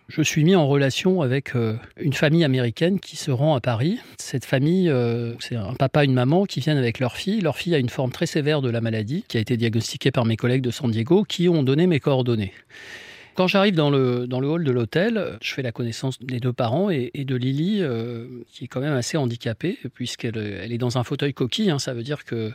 je 0.07 0.21
suis 0.21 0.43
mis 0.43 0.55
en 0.55 0.67
relation 0.67 1.21
avec 1.21 1.55
euh, 1.55 1.75
une 1.99 2.13
famille 2.13 2.43
américaine 2.43 2.99
qui 2.99 3.17
se 3.17 3.29
rend 3.29 3.55
à 3.55 3.61
Paris. 3.61 3.99
Cette 4.17 4.45
famille, 4.45 4.89
euh, 4.89 5.33
c'est 5.39 5.55
un 5.55 5.73
papa 5.73 6.03
et 6.03 6.05
une 6.05 6.13
maman 6.13 6.45
qui 6.45 6.61
viennent 6.61 6.77
avec 6.77 6.99
leur 6.99 7.17
fille. 7.17 7.41
Leur 7.41 7.57
fille 7.57 7.75
a 7.75 7.77
une 7.77 7.89
forme 7.89 8.11
très 8.11 8.25
sévère 8.25 8.61
de 8.61 8.69
la 8.69 8.79
maladie 8.79 9.25
qui 9.27 9.37
a 9.37 9.41
été 9.41 9.57
diagnostiquée 9.57 10.11
par 10.11 10.25
mes 10.25 10.37
collègues 10.37 10.61
de 10.61 10.71
San 10.71 10.89
Diego 10.89 11.23
qui 11.23 11.49
ont 11.49 11.61
donné 11.61 11.87
mes 11.87 11.99
coordonnées. 11.99 12.53
Quand 13.35 13.47
j'arrive 13.47 13.75
dans 13.75 13.91
le, 13.91 14.25
dans 14.25 14.39
le 14.39 14.47
hall 14.47 14.63
de 14.63 14.71
l'hôtel, 14.71 15.37
je 15.43 15.53
fais 15.53 15.61
la 15.61 15.71
connaissance 15.71 16.17
des 16.19 16.39
deux 16.39 16.53
parents 16.53 16.89
et, 16.89 17.11
de 17.13 17.35
Lily, 17.35 17.81
euh, 17.81 18.25
qui 18.51 18.63
est 18.63 18.67
quand 18.67 18.79
même 18.79 18.95
assez 18.95 19.15
handicapée, 19.15 19.77
puisqu'elle 19.93 20.37
elle 20.37 20.71
est 20.71 20.79
dans 20.79 20.97
un 20.97 21.03
fauteuil 21.03 21.35
coquille. 21.35 21.69
Hein. 21.69 21.77
ça 21.77 21.93
veut 21.93 22.01
dire 22.01 22.25
que 22.25 22.51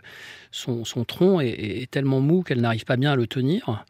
son, 0.51 0.85
son 0.85 1.05
tronc 1.05 1.41
est, 1.41 1.51
est 1.51 1.89
tellement 1.89 2.21
mou 2.21 2.43
qu'elle 2.43 2.61
n'arrive 2.61 2.85
pas 2.85 2.97
bien 2.97 3.13
à 3.13 3.17
le 3.17 3.29
tenir. 3.29 3.85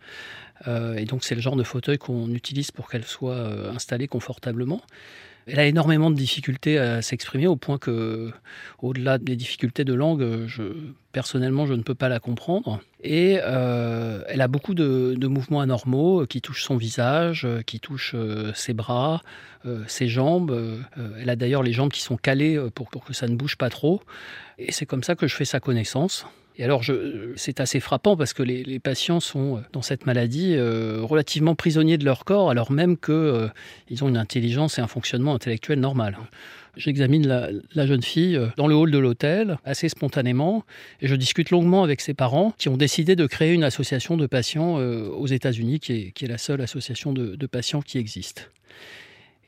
Euh, 0.68 0.94
et 0.94 1.04
donc 1.04 1.24
c'est 1.24 1.34
le 1.34 1.40
genre 1.40 1.56
de 1.56 1.64
fauteuil 1.64 1.98
qu'on 1.98 2.30
utilise 2.30 2.70
pour 2.70 2.88
qu'elle 2.88 3.04
soit 3.04 3.34
euh, 3.34 3.72
installée 3.72 4.08
confortablement. 4.08 4.80
Elle 5.46 5.58
a 5.58 5.66
énormément 5.66 6.10
de 6.10 6.16
difficultés 6.16 6.78
à 6.78 7.02
s'exprimer 7.02 7.48
au 7.48 7.56
point 7.56 7.78
que, 7.78 8.30
au-delà 8.78 9.18
des 9.18 9.34
difficultés 9.34 9.84
de 9.84 9.92
langue, 9.92 10.46
je, 10.46 10.62
personnellement, 11.12 11.66
je 11.66 11.74
ne 11.74 11.82
peux 11.82 11.94
pas 11.94 12.08
la 12.08 12.18
comprendre. 12.18 12.80
Et 13.02 13.38
euh, 13.42 14.22
elle 14.28 14.40
a 14.40 14.48
beaucoup 14.48 14.74
de, 14.74 15.26
mouvements 15.26 15.60
anormaux 15.60 16.26
qui 16.26 16.40
touchent 16.40 16.64
son 16.64 16.76
visage, 16.76 17.46
qui 17.66 17.80
touchent 17.80 18.16
ses 18.54 18.74
bras, 18.74 19.22
ses 19.86 20.08
jambes. 20.08 20.84
elle 21.18 21.30
a 21.30 21.36
d'ailleurs 21.36 21.62
les 21.62 21.72
jambes 21.72 21.90
qui 21.90 22.00
sont 22.00 22.16
calées 22.16 22.60
pour, 22.74 22.90
que 22.90 23.12
ça 23.12 23.28
ne 23.28 23.36
bouge 23.36 23.56
pas 23.56 23.70
trop. 23.70 24.02
Et 24.58 24.72
c'est 24.72 24.86
comme 24.86 25.02
ça 25.02 25.14
que 25.14 25.26
je 25.26 25.34
fais 25.34 25.44
sa 25.44 25.60
connaissance. 25.60 26.26
Et 26.58 26.64
alors, 26.64 26.82
c'est 27.36 27.60
assez 27.60 27.80
frappant 27.80 28.16
parce 28.16 28.34
que 28.34 28.42
les, 28.42 28.78
patients 28.78 29.20
sont 29.20 29.56
euh, 29.56 29.60
dans 29.72 29.82
cette 29.82 30.06
maladie 30.06 30.54
euh, 30.54 31.00
relativement 31.02 31.54
prisonniers 31.54 31.96
de 31.96 32.04
leur 32.04 32.24
corps, 32.24 32.50
alors 32.50 32.70
même 32.70 32.96
qu'ils 32.96 33.14
euh, 33.14 33.48
ont 34.02 34.08
une 34.08 34.16
intelligence 34.16 34.78
et 34.78 34.82
un 34.82 34.86
fonctionnement 34.86 35.34
intellectuel 35.34 35.80
normal. 35.80 36.18
J'examine 36.76 37.26
la, 37.26 37.86
jeune 37.86 38.02
fille 38.02 38.40
dans 38.56 38.66
le 38.66 38.74
hall 38.74 38.90
de 38.90 38.98
l'hôtel, 38.98 39.58
assez 39.64 39.88
spontanément, 39.88 40.64
et 41.00 41.06
je 41.06 41.14
discute 41.14 41.50
longuement 41.50 41.82
avec 41.82 42.00
ses 42.00 42.14
parents 42.14 42.54
qui 42.56 42.68
ont 42.68 42.78
décidé 42.78 43.14
de 43.14 43.26
créer 43.26 43.52
une 43.52 43.64
association 43.64 44.16
de 44.16 44.26
patients 44.26 44.76
aux 44.76 45.26
États-Unis, 45.26 45.80
qui 45.80 46.12
est, 46.18 46.26
la 46.26 46.38
seule 46.38 46.62
association 46.62 47.12
de, 47.12 47.46
patients 47.46 47.82
qui 47.82 47.98
existe. 47.98 48.50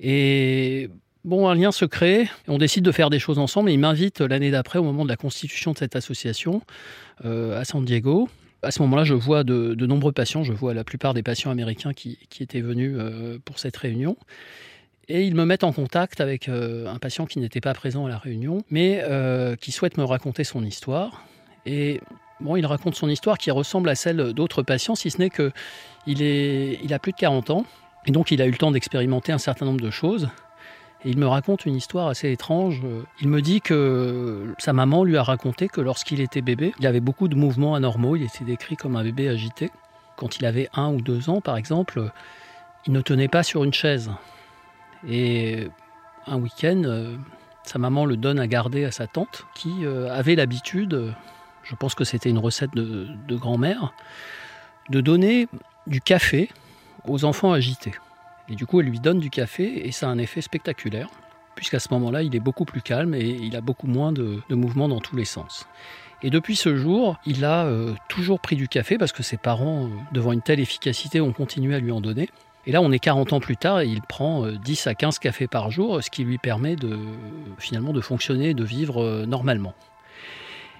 Et 0.01 0.91
Bon, 1.25 1.49
un 1.49 1.55
lien 1.55 1.73
se 1.73 1.87
crée, 1.87 2.29
on 2.49 2.59
décide 2.59 2.85
de 2.85 2.93
faire 2.93 3.09
des 3.09 3.19
choses 3.19 3.39
ensemble 3.39 3.71
et 3.71 3.73
il 3.73 3.79
m'invite 3.79 4.21
l'année 4.21 4.51
d'après, 4.51 4.79
au 4.79 4.83
moment 4.83 5.05
de 5.05 5.09
la 5.09 5.17
constitution 5.17 5.73
de 5.73 5.79
cette 5.79 5.97
association, 5.97 6.61
euh, 7.25 7.59
à 7.59 7.65
San 7.65 7.83
Diego. 7.83 8.29
À 8.63 8.71
ce 8.71 8.83
moment-là, 8.83 9.05
je 9.05 9.15
vois 9.15 9.43
de, 9.43 9.75
nombreux 9.87 10.13
patients, 10.13 10.45
je 10.45 10.53
vois 10.53 10.75
la 10.75 10.85
plupart 10.85 11.15
des 11.15 11.23
patients 11.23 11.51
américains 11.51 11.95
qui, 11.95 12.19
étaient 12.41 12.61
venus 12.61 12.95
euh, 12.99 13.39
pour 13.43 13.59
cette 13.59 13.77
réunion. 13.79 14.19
Et 15.09 15.25
ils 15.25 15.35
me 15.35 15.45
mettent 15.45 15.65
en 15.65 15.73
contact 15.73 16.21
avec 16.21 16.49
euh, 16.49 16.87
un 16.87 16.99
patient 16.99 17.27
qui 17.27 17.39
n'était 17.39 17.61
pas 17.61 17.75
présent 17.75 18.07
à 18.07 18.09
la 18.09 18.19
réunion, 18.19 18.63
mais 18.71 19.03
qui 19.61 19.73
souhaite 19.73 19.99
me 19.99 20.05
raconter 20.05 20.45
son 20.45 20.65
histoire. 20.65 21.25
Et 21.67 22.01
bon, 22.41 22.57
il 22.57 22.67
raconte 22.67 22.95
son 22.95 23.09
histoire 23.09 23.39
qui 23.39 23.51
ressemble 23.51 23.89
à 23.89 23.95
celle 23.95 24.33
d'autres 24.33 24.63
patients, 24.63 24.95
si 24.95 25.11
ce 25.11 25.19
n'est 25.19 25.31
qu'il 25.31 25.53
il 26.07 26.95
a 26.95 26.99
plus 26.99 27.13
de 27.13 27.17
40 27.17 27.51
ans. 27.51 27.67
Et 28.07 28.11
donc, 28.11 28.31
il 28.31 28.43
a 28.43 28.47
eu 28.47 28.51
le 28.51 28.59
temps 28.59 28.71
d'expérimenter 28.71 29.33
un 29.33 29.39
certain 29.39 29.65
nombre 29.65 29.81
de 29.81 29.91
choses 29.91 30.29
il 31.05 31.19
me 31.19 31.27
raconte 31.27 31.67
une 31.67 31.77
histoire 31.77 32.09
assez 32.09 32.31
étrange. 32.33 32.83
Il 33.21 33.29
me 33.29 33.43
dit 33.43 33.61
que 33.61 34.55
sa 34.59 34.73
maman 34.73 35.05
lui 35.05 35.17
a 35.17 35.23
raconté 35.23 35.69
que 35.69 35.81
lorsqu'il 35.81 36.21
était 36.21 36.41
bébé, 36.41 36.73
il 36.81 36.87
avait 36.87 37.01
beaucoup 37.01 37.29
de 37.29 37.35
mouvements 37.35 37.75
anormaux. 37.75 38.17
Il 38.17 38.23
était 38.23 38.45
décrit 38.45 38.77
comme 38.77 38.97
un 38.97 39.05
bébé 39.05 39.29
agité. 39.29 39.71
Quand 40.17 40.39
il 40.39 40.47
avait 40.47 40.69
un 40.75 40.93
ou 40.93 41.01
deux 41.01 41.29
ans, 41.29 41.41
par 41.41 41.57
exemple, 41.57 42.11
il 42.87 42.93
ne 42.93 43.01
tenait 43.01 43.29
pas 43.29 43.43
sur 43.43 43.65
une 43.65 43.75
chaise. 43.75 44.11
Et 45.09 45.69
un 46.27 46.37
week-end, 46.37 46.83
Sa 47.65 47.79
maman 47.79 48.05
le 48.05 48.17
donne 48.17 48.39
à 48.39 48.47
garder 48.47 48.85
à 48.85 48.91
sa 48.91 49.07
tante 49.07 49.47
qui 49.55 49.87
avait 49.87 50.35
l'habitude, 50.35 51.15
je 51.65 51.75
pense 51.75 51.95
que 51.95 52.05
c'était 52.05 52.29
une 52.29 52.39
recette 52.39 52.75
de, 52.75 53.37
grand-mère, 53.37 53.95
de 54.91 55.01
donner 55.01 55.49
du 55.87 56.01
café 56.01 56.51
aux 57.07 57.25
enfants 57.25 57.53
agités. 57.53 57.93
Et 58.49 58.55
du 58.55 58.67
coup, 58.67 58.81
elle 58.81 58.87
lui 58.87 59.01
donne 59.01 59.19
du 59.19 59.31
café 59.31 59.87
et 59.87 59.93
ça 59.93 60.09
a 60.09 60.11
un 60.11 60.19
effet 60.19 60.43
spectaculaire, 60.43 61.09
puisqu'à 61.55 61.81
ce 61.81 61.89
moment-là, 61.93 62.23
il 62.23 62.37
est 62.37 62.41
beaucoup 62.41 62.65
plus 62.65 62.83
calme 62.83 63.15
et 63.15 63.25
il 63.25 63.57
a 63.57 63.61
beaucoup 63.61 63.87
moins 63.87 64.13
de, 64.13 64.43
mouvements 64.51 64.89
dans 64.89 65.01
tous 65.01 65.17
les 65.17 65.25
sens. 65.25 65.67
Et 66.23 66.31
depuis 66.31 66.57
ce 66.57 66.77
jour, 66.77 67.19
il 67.27 67.45
a 67.45 67.67
euh, 67.67 67.93
toujours 68.09 68.41
pris 68.41 68.57
du 68.57 68.67
café 68.67 68.97
parce 68.97 69.13
que 69.13 69.23
ses 69.23 69.37
parents, 69.37 69.85
euh, 69.85 69.89
devant 70.13 70.33
une 70.33 70.41
telle 70.41 70.61
efficacité, 70.61 71.21
ont 71.21 71.33
continué 71.33 71.75
à 71.75 71.79
lui 71.81 71.93
en 71.93 72.01
donner. 72.01 72.31
Et 72.67 72.73
là, 72.73 72.81
on 72.81 72.91
est 72.93 72.99
40 72.99 73.35
ans 73.35 73.41
plus 73.41 73.57
tard 73.57 73.81
et 73.81 73.87
il 73.87 74.01
prend 74.03 74.47
10 74.47 74.87
euh, 74.87 74.91
à 74.91 74.95
15 74.95 75.19
cafés 75.19 75.47
par 75.47 75.71
jour, 75.71 76.03
ce 76.03 76.11
qui 76.11 76.25
lui 76.25 76.39
permet 76.39 76.77
de, 76.77 76.99
finalement 77.59 77.93
de 77.93 78.01
fonctionner, 78.01 78.55
de 78.55 78.65
vivre 78.65 79.25
normalement. 79.27 79.75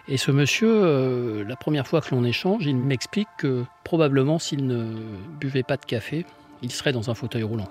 Et 0.09 0.17
ce 0.17 0.31
monsieur, 0.31 1.43
la 1.45 1.57
première 1.57 1.87
fois 1.87 2.01
que 2.01 2.15
l'on 2.15 2.25
échange, 2.25 2.67
il 2.67 2.77
m'explique 2.77 3.29
que 3.39 3.65
probablement 3.85 4.39
s'il 4.39 4.67
ne 4.67 4.87
buvait 5.41 5.63
pas 5.63 5.77
de 5.77 5.85
café, 5.85 6.27
il 6.63 6.73
serait 6.73 6.93
dans 6.93 7.11
un 7.11 7.15
fauteuil 7.15 7.43
roulant. 7.43 7.69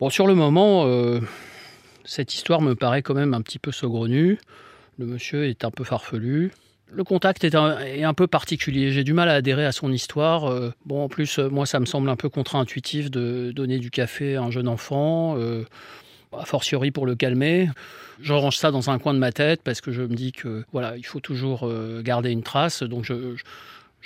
Bon, 0.00 0.10
sur 0.10 0.26
le 0.26 0.34
moment, 0.34 0.86
euh, 0.86 1.20
cette 2.04 2.34
histoire 2.34 2.60
me 2.60 2.74
paraît 2.74 3.02
quand 3.02 3.14
même 3.14 3.32
un 3.32 3.40
petit 3.42 3.60
peu 3.60 3.70
saugrenue. 3.70 4.38
Le 4.98 5.06
monsieur 5.06 5.46
est 5.46 5.64
un 5.64 5.70
peu 5.70 5.84
farfelu. 5.84 6.52
Le 6.90 7.02
contact 7.02 7.42
est 7.44 7.54
un, 7.54 8.14
peu 8.14 8.26
particulier. 8.26 8.92
J'ai 8.92 9.04
du 9.04 9.12
mal 9.12 9.28
à 9.28 9.34
adhérer 9.34 9.64
à 9.64 9.72
son 9.72 9.90
histoire. 9.90 10.44
Euh, 10.44 10.72
bon, 10.86 11.02
en 11.02 11.08
plus, 11.08 11.38
euh, 11.38 11.48
moi, 11.48 11.66
ça 11.66 11.80
me 11.80 11.86
semble 11.86 12.08
un 12.08 12.16
peu 12.16 12.28
contre-intuitif 12.28 13.10
de 13.10 13.52
donner 13.52 13.78
du 13.78 13.90
café 13.90 14.36
à 14.36 14.42
un 14.42 14.50
jeune 14.50 14.68
enfant, 14.68 15.36
a 16.36 16.44
fortiori 16.44 16.90
pour 16.90 17.06
le 17.06 17.14
calmer. 17.14 17.68
Je 18.20 18.32
range 18.32 18.56
ça 18.56 18.70
dans 18.70 18.90
un 18.90 18.98
coin 18.98 19.14
de 19.14 19.18
ma 19.18 19.32
tête 19.32 19.60
parce 19.62 19.80
que 19.80 19.92
je 19.92 20.02
me 20.02 20.14
dis 20.14 20.32
que 20.32 20.64
voilà, 20.72 20.96
il 20.96 21.06
faut 21.06 21.20
toujours 21.20 21.68
garder 22.02 22.30
une 22.30 22.42
trace. 22.42 22.82
Donc 22.82 23.04
je 23.04 23.14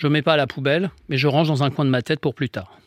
ne 0.07 0.13
mets 0.13 0.23
pas 0.23 0.35
à 0.35 0.37
la 0.37 0.47
poubelle, 0.47 0.91
mais 1.09 1.19
je 1.19 1.27
range 1.27 1.49
dans 1.49 1.63
un 1.63 1.71
coin 1.71 1.85
de 1.85 1.91
ma 1.91 2.03
tête 2.03 2.21
pour 2.21 2.35
plus 2.35 2.49
tard. 2.49 2.79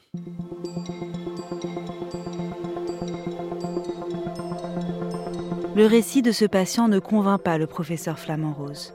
Le 5.74 5.86
récit 5.86 6.22
de 6.22 6.32
ce 6.32 6.46
patient 6.46 6.88
ne 6.88 7.00
convainc 7.00 7.42
pas 7.42 7.58
le 7.58 7.66
professeur 7.66 8.20
Flamand 8.20 8.54
Rose. 8.54 8.94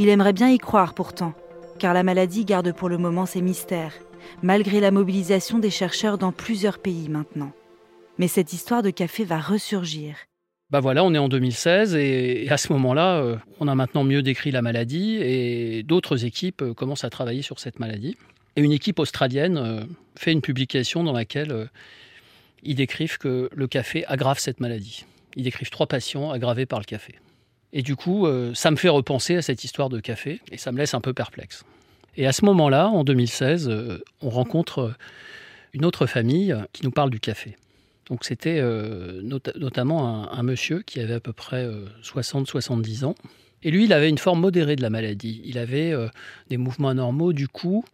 Il 0.00 0.08
aimerait 0.08 0.32
bien 0.32 0.48
y 0.48 0.56
croire 0.56 0.94
pourtant, 0.94 1.34
car 1.78 1.92
la 1.92 2.02
maladie 2.02 2.46
garde 2.46 2.72
pour 2.72 2.88
le 2.88 2.96
moment 2.96 3.26
ses 3.26 3.42
mystères, 3.42 3.92
malgré 4.42 4.80
la 4.80 4.90
mobilisation 4.90 5.58
des 5.58 5.68
chercheurs 5.68 6.16
dans 6.16 6.32
plusieurs 6.32 6.78
pays 6.78 7.10
maintenant. 7.10 7.52
Mais 8.16 8.26
cette 8.26 8.54
histoire 8.54 8.82
de 8.82 8.88
café 8.88 9.24
va 9.24 9.38
ressurgir. 9.38 10.16
Bah 10.70 10.80
voilà, 10.80 11.04
on 11.04 11.12
est 11.12 11.18
en 11.18 11.28
2016 11.28 11.96
et 11.96 12.46
à 12.48 12.56
ce 12.56 12.72
moment-là, 12.72 13.18
euh, 13.18 13.36
on 13.58 13.68
a 13.68 13.74
maintenant 13.74 14.02
mieux 14.02 14.22
décrit 14.22 14.50
la 14.50 14.62
maladie 14.62 15.18
et 15.20 15.82
d'autres 15.82 16.24
équipes 16.24 16.62
euh, 16.62 16.72
commencent 16.72 17.04
à 17.04 17.10
travailler 17.10 17.42
sur 17.42 17.60
cette 17.60 17.78
maladie. 17.78 18.16
Et 18.56 18.62
une 18.62 18.72
équipe 18.72 19.00
australienne 19.00 19.58
euh, 19.58 19.84
fait 20.16 20.32
une 20.32 20.40
publication 20.40 21.04
dans 21.04 21.12
laquelle 21.12 21.68
ils 22.62 22.74
décrivent 22.74 23.18
que 23.18 23.50
le 23.52 23.66
café 23.66 24.06
aggrave 24.06 24.38
cette 24.38 24.60
maladie. 24.60 25.04
Ils 25.36 25.44
décrivent 25.44 25.68
trois 25.68 25.88
patients 25.88 26.30
aggravés 26.30 26.64
par 26.64 26.78
le 26.78 26.86
café. 26.86 27.16
Et 27.72 27.82
du 27.82 27.96
coup, 27.96 28.26
euh, 28.26 28.52
ça 28.54 28.70
me 28.70 28.76
fait 28.76 28.88
repenser 28.88 29.36
à 29.36 29.42
cette 29.42 29.64
histoire 29.64 29.88
de 29.88 30.00
café 30.00 30.40
et 30.50 30.58
ça 30.58 30.72
me 30.72 30.78
laisse 30.78 30.94
un 30.94 31.00
peu 31.00 31.12
perplexe. 31.12 31.64
Et 32.16 32.26
à 32.26 32.32
ce 32.32 32.44
moment-là, 32.44 32.88
en 32.88 33.04
2016, 33.04 33.70
on 34.20 34.30
rencontre 34.30 34.94
une 35.72 35.84
autre 35.84 36.06
famille 36.06 36.54
qui 36.72 36.82
nous 36.82 36.90
parle 36.90 37.10
du 37.10 37.20
café. 37.20 37.56
Donc 38.08 38.24
c'était 38.24 38.60
notamment 39.54 40.30
un, 40.30 40.42
monsieur 40.42 40.82
qui 40.82 40.98
avait 40.98 41.14
à 41.14 41.20
peu 41.20 41.32
près 41.32 41.68
60-70 42.02 43.04
ans. 43.04 43.14
Et 43.62 43.70
lui, 43.70 43.84
il 43.84 43.92
avait 43.92 44.08
une 44.08 44.18
forme 44.18 44.40
modérée 44.40 44.74
de 44.74 44.82
la 44.82 44.90
maladie. 44.90 45.40
Il 45.44 45.56
avait 45.56 45.94
des 46.48 46.56
mouvements 46.56 46.88
anormaux 46.88 47.32
du 47.32 47.46
cou, 47.46 47.84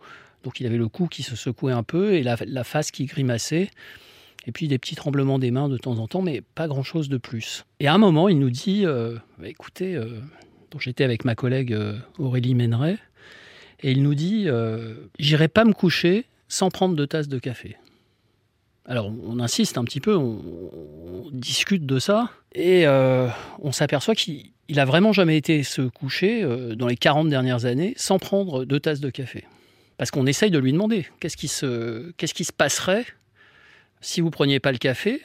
donc 0.46 0.60
il 0.60 0.66
avait 0.66 0.78
le 0.78 0.86
cou 0.86 1.08
qui 1.08 1.24
se 1.24 1.34
secouait 1.34 1.72
un 1.72 1.82
peu 1.82 2.14
et 2.14 2.22
la, 2.22 2.64
face 2.64 2.92
qui 2.92 3.06
grimaçait. 3.06 3.68
Et 4.46 4.52
puis 4.52 4.68
des 4.68 4.78
petits 4.78 4.94
tremblements 4.94 5.38
des 5.38 5.50
mains 5.50 5.68
de 5.68 5.76
temps 5.76 5.98
en 5.98 6.06
temps, 6.06 6.22
mais 6.22 6.40
pas 6.40 6.68
grand-chose 6.68 7.08
de 7.08 7.18
plus. 7.18 7.64
Et 7.80 7.88
à 7.88 7.94
un 7.94 7.98
moment, 7.98 8.28
il 8.28 8.38
nous 8.38 8.50
dit, 8.50 8.86
euh, 8.86 9.16
bah, 9.38 9.48
écoutez, 9.48 9.96
euh, 9.96 10.20
j'étais 10.78 11.04
avec 11.04 11.24
ma 11.24 11.34
collègue 11.34 11.72
euh, 11.72 11.96
Aurélie 12.18 12.54
Méneret, 12.54 12.98
et 13.80 13.90
il 13.90 14.02
nous 14.02 14.14
dit, 14.14 14.48
j'irai 15.18 15.48
pas 15.48 15.64
me 15.64 15.74
coucher 15.74 16.24
sans 16.48 16.70
prendre 16.70 16.96
deux 16.96 17.06
tasses 17.06 17.28
de 17.28 17.38
café. 17.38 17.76
Alors 18.86 19.12
on 19.26 19.38
insiste 19.38 19.76
un 19.76 19.84
petit 19.84 20.00
peu, 20.00 20.16
on, 20.16 21.28
discute 21.30 21.84
de 21.84 21.98
ça, 21.98 22.30
et 22.54 22.86
on 22.88 23.72
s'aperçoit 23.72 24.14
qu'il 24.14 24.50
a 24.76 24.86
vraiment 24.86 25.12
jamais 25.12 25.36
été 25.36 25.62
se 25.62 25.82
coucher 25.82 26.42
dans 26.74 26.86
les 26.86 26.96
40 26.96 27.28
dernières 27.28 27.66
années 27.66 27.92
sans 27.98 28.18
prendre 28.18 28.64
deux 28.64 28.80
tasses 28.80 29.00
de 29.00 29.10
café. 29.10 29.44
Parce 29.98 30.10
qu'on 30.10 30.26
essaye 30.26 30.50
de 30.50 30.58
lui 30.58 30.72
demander 30.72 31.06
qu'est-ce 31.20 31.36
qui 31.36 31.48
se 31.48 32.52
passerait 32.56 33.04
si 34.00 34.20
vous 34.20 34.30
preniez 34.30 34.60
pas 34.60 34.72
le 34.72 34.78
café 34.78 35.22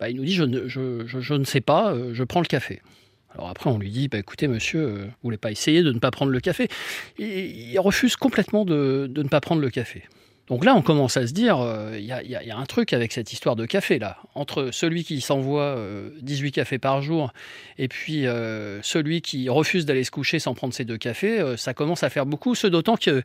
bah, 0.00 0.10
Il 0.10 0.16
nous 0.16 0.24
dit 0.24 0.34
je 0.34 0.44
ne, 0.44 0.68
je, 0.68 1.34
ne 1.34 1.44
sais 1.44 1.60
pas, 1.60 1.92
euh, 1.92 2.14
je 2.14 2.24
prends 2.24 2.40
le 2.40 2.46
café. 2.46 2.82
Alors 3.34 3.48
après, 3.48 3.68
on 3.70 3.78
lui 3.78 3.90
dit 3.90 4.08
bah, 4.08 4.18
écoutez, 4.18 4.48
monsieur, 4.48 4.80
euh, 4.80 5.04
vous 5.04 5.24
voulez 5.24 5.36
pas 5.36 5.50
essayer 5.50 5.82
de 5.82 5.92
ne 5.92 5.98
pas 5.98 6.10
prendre 6.10 6.32
le 6.32 6.40
café? 6.40 6.68
Il 7.18 7.78
refuse 7.78 8.16
complètement 8.16 8.64
de 8.64 9.10
ne 9.14 9.28
pas 9.28 9.40
prendre 9.40 9.60
le 9.60 9.70
café. 9.70 10.04
Donc 10.48 10.64
là, 10.64 10.76
on 10.76 10.82
commence 10.82 11.16
à 11.16 11.26
se 11.26 11.32
dire, 11.32 11.56
il 11.58 12.12
euh, 12.12 12.22
y, 12.22 12.50
a 12.50 12.56
un 12.56 12.66
truc 12.66 12.92
avec 12.92 13.12
cette 13.12 13.32
histoire 13.32 13.56
de 13.56 13.66
café, 13.66 13.98
là. 13.98 14.18
Entre 14.36 14.70
celui 14.70 15.02
qui 15.02 15.20
s'envoie 15.20 15.76
18 16.22 16.46
euh, 16.46 16.50
cafés 16.52 16.78
par 16.78 17.02
jour 17.02 17.32
et 17.78 17.88
puis 17.88 18.26
euh, 18.26 18.80
celui 18.82 19.22
qui 19.22 19.48
refuse 19.48 19.86
d'aller 19.86 20.04
se 20.04 20.12
coucher 20.12 20.38
sans 20.38 20.54
prendre 20.54 20.72
ses 20.72 20.84
deux 20.84 20.98
cafés, 20.98 21.54
ça 21.56 21.74
commence 21.74 22.04
à 22.04 22.10
faire 22.10 22.26
beaucoup. 22.26 22.54
Ce 22.54 22.68
d'autant 22.68 22.96
que 22.96 23.22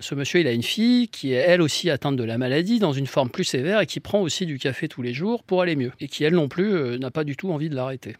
ce 0.00 0.14
monsieur, 0.16 0.40
il 0.40 0.48
a 0.48 0.52
une 0.52 0.64
fille 0.64 1.08
qui 1.08 1.32
est 1.32 1.36
elle 1.36 1.62
aussi 1.62 1.88
atteinte 1.88 2.16
de 2.16 2.24
la 2.24 2.36
maladie 2.36 2.80
dans 2.80 2.92
une 2.92 3.06
forme 3.06 3.30
plus 3.30 3.44
sévère 3.44 3.80
et 3.80 3.86
qui 3.86 4.00
prend 4.00 4.20
aussi 4.20 4.44
du 4.44 4.58
café 4.58 4.88
tous 4.88 5.02
les 5.02 5.14
jours 5.14 5.44
pour 5.44 5.62
aller 5.62 5.76
mieux. 5.76 5.92
Et 6.00 6.08
qui, 6.08 6.24
elle 6.24 6.34
non 6.34 6.48
plus, 6.48 6.98
n'a 6.98 7.12
pas 7.12 7.22
du 7.22 7.36
tout 7.36 7.52
envie 7.52 7.68
de 7.68 7.76
l'arrêter. 7.76 8.16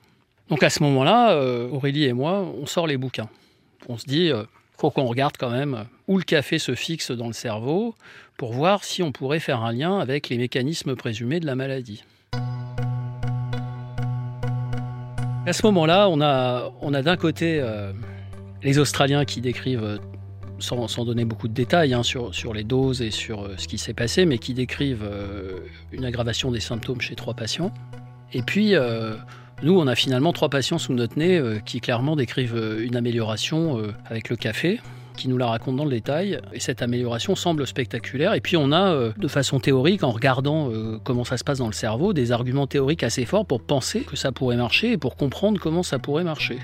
Donc 0.48 0.62
à 0.62 0.70
ce 0.70 0.82
moment-là, 0.84 1.36
Aurélie 1.72 2.04
et 2.04 2.12
moi, 2.12 2.48
on 2.56 2.66
sort 2.66 2.86
les 2.86 2.96
bouquins. 2.96 3.28
On 3.88 3.98
se 3.98 4.04
dit, 4.04 4.30
faut 4.78 4.90
qu'on 4.90 5.06
regarde 5.06 5.36
quand 5.38 5.50
même 5.50 5.86
où 6.06 6.18
le 6.18 6.24
café 6.24 6.58
se 6.58 6.74
fixe 6.74 7.10
dans 7.10 7.26
le 7.26 7.32
cerveau 7.32 7.94
pour 8.36 8.52
voir 8.52 8.84
si 8.84 9.02
on 9.02 9.12
pourrait 9.12 9.40
faire 9.40 9.62
un 9.62 9.72
lien 9.72 9.98
avec 9.98 10.28
les 10.28 10.38
mécanismes 10.38 10.94
présumés 10.96 11.40
de 11.40 11.46
la 11.46 11.54
maladie. 11.54 12.04
À 15.46 15.52
ce 15.52 15.64
moment-là, 15.66 16.08
on 16.08 16.20
a, 16.20 16.72
on 16.80 16.92
a 16.92 17.02
d'un 17.02 17.16
côté 17.16 17.60
euh, 17.60 17.92
les 18.62 18.78
Australiens 18.78 19.24
qui 19.24 19.40
décrivent, 19.40 19.84
euh, 19.84 19.98
sans, 20.58 21.04
donner 21.04 21.24
beaucoup 21.24 21.46
de 21.46 21.54
détails 21.54 21.94
hein, 21.94 22.02
sur, 22.02 22.34
sur, 22.34 22.52
les 22.52 22.64
doses 22.64 23.00
et 23.00 23.12
sur 23.12 23.42
euh, 23.42 23.54
ce 23.56 23.68
qui 23.68 23.78
s'est 23.78 23.94
passé, 23.94 24.26
mais 24.26 24.38
qui 24.38 24.54
décrivent 24.54 25.08
une 25.92 26.04
aggravation 26.04 26.50
des 26.50 26.60
symptômes 26.60 27.00
chez 27.00 27.14
trois 27.14 27.34
patients. 27.34 27.72
Et 28.32 28.42
puis, 28.42 28.74
nous, 29.62 29.78
on 29.78 29.86
a 29.86 29.94
finalement 29.94 30.32
trois 30.32 30.50
patients 30.50 30.78
sous 30.78 30.92
notre 30.92 31.18
nez 31.18 31.38
euh, 31.38 31.58
qui 31.64 31.80
clairement 31.80 32.14
décrivent 32.14 32.56
euh, 32.56 32.84
une 32.84 32.94
amélioration 32.94 33.78
euh, 33.78 33.94
avec 34.04 34.28
le 34.28 34.36
café 34.36 34.80
qui 35.16 35.28
nous 35.28 35.38
la 35.38 35.46
raconte 35.46 35.76
dans 35.76 35.86
le 35.86 35.90
détail. 35.90 36.38
Et 36.52 36.60
cette 36.60 36.82
amélioration 36.82 37.34
semble 37.36 37.66
spectaculaire. 37.66 38.34
Et 38.34 38.42
puis 38.42 38.58
on 38.58 38.70
a, 38.70 39.12
de 39.16 39.28
façon 39.28 39.60
théorique, 39.60 40.04
en 40.04 40.10
regardant 40.10 40.70
comment 41.04 41.24
ça 41.24 41.38
se 41.38 41.44
passe 41.44 41.56
dans 41.56 41.68
le 41.68 41.72
cerveau, 41.72 42.12
des 42.12 42.32
arguments 42.32 42.66
théoriques 42.66 43.02
assez 43.02 43.24
forts 43.24 43.46
pour 43.46 43.62
penser 43.62 44.00
que 44.00 44.14
ça 44.14 44.30
pourrait 44.30 44.56
marcher 44.56 44.92
et 44.92 44.98
pour 44.98 45.16
comprendre 45.16 45.58
comment 45.58 45.82
ça 45.82 45.98
pourrait 45.98 46.24
marcher. 46.24 46.58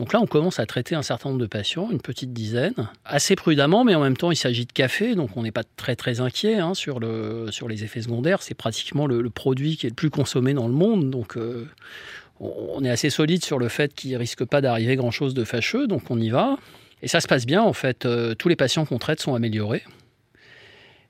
Donc 0.00 0.14
là, 0.14 0.20
on 0.22 0.26
commence 0.26 0.58
à 0.58 0.64
traiter 0.64 0.94
un 0.94 1.02
certain 1.02 1.28
nombre 1.28 1.42
de 1.42 1.46
patients, 1.46 1.90
une 1.90 2.00
petite 2.00 2.32
dizaine, 2.32 2.72
assez 3.04 3.36
prudemment, 3.36 3.84
mais 3.84 3.94
en 3.94 4.00
même 4.00 4.16
temps, 4.16 4.30
il 4.30 4.36
s'agit 4.36 4.64
de 4.64 4.72
café, 4.72 5.14
donc 5.14 5.36
on 5.36 5.42
n'est 5.42 5.52
pas 5.52 5.62
très 5.76 5.94
très 5.94 6.20
inquiet 6.20 6.54
hein, 6.54 6.72
sur, 6.72 7.00
le, 7.00 7.48
sur 7.50 7.68
les 7.68 7.84
effets 7.84 8.00
secondaires. 8.00 8.42
C'est 8.42 8.54
pratiquement 8.54 9.06
le, 9.06 9.28
produit 9.28 9.76
qui 9.76 9.84
est 9.84 9.90
le 9.90 9.94
plus 9.94 10.08
consommé 10.08 10.54
dans 10.54 10.68
le 10.68 10.72
monde, 10.72 11.10
donc 11.10 11.36
euh, 11.36 11.68
on 12.40 12.82
est 12.82 12.88
assez 12.88 13.10
solide 13.10 13.44
sur 13.44 13.58
le 13.58 13.68
fait 13.68 13.92
qu'il 13.92 14.16
risque 14.16 14.42
pas 14.42 14.62
d'arriver 14.62 14.96
grand-chose 14.96 15.34
de 15.34 15.44
fâcheux, 15.44 15.86
donc 15.86 16.10
on 16.10 16.18
y 16.18 16.30
va. 16.30 16.56
Et 17.02 17.06
ça 17.06 17.20
se 17.20 17.28
passe 17.28 17.44
bien, 17.44 17.60
en 17.60 17.74
fait. 17.74 18.06
Euh, 18.06 18.34
tous 18.34 18.48
les 18.48 18.56
patients 18.56 18.86
qu'on 18.86 18.98
traite 18.98 19.20
sont 19.20 19.34
améliorés. 19.34 19.82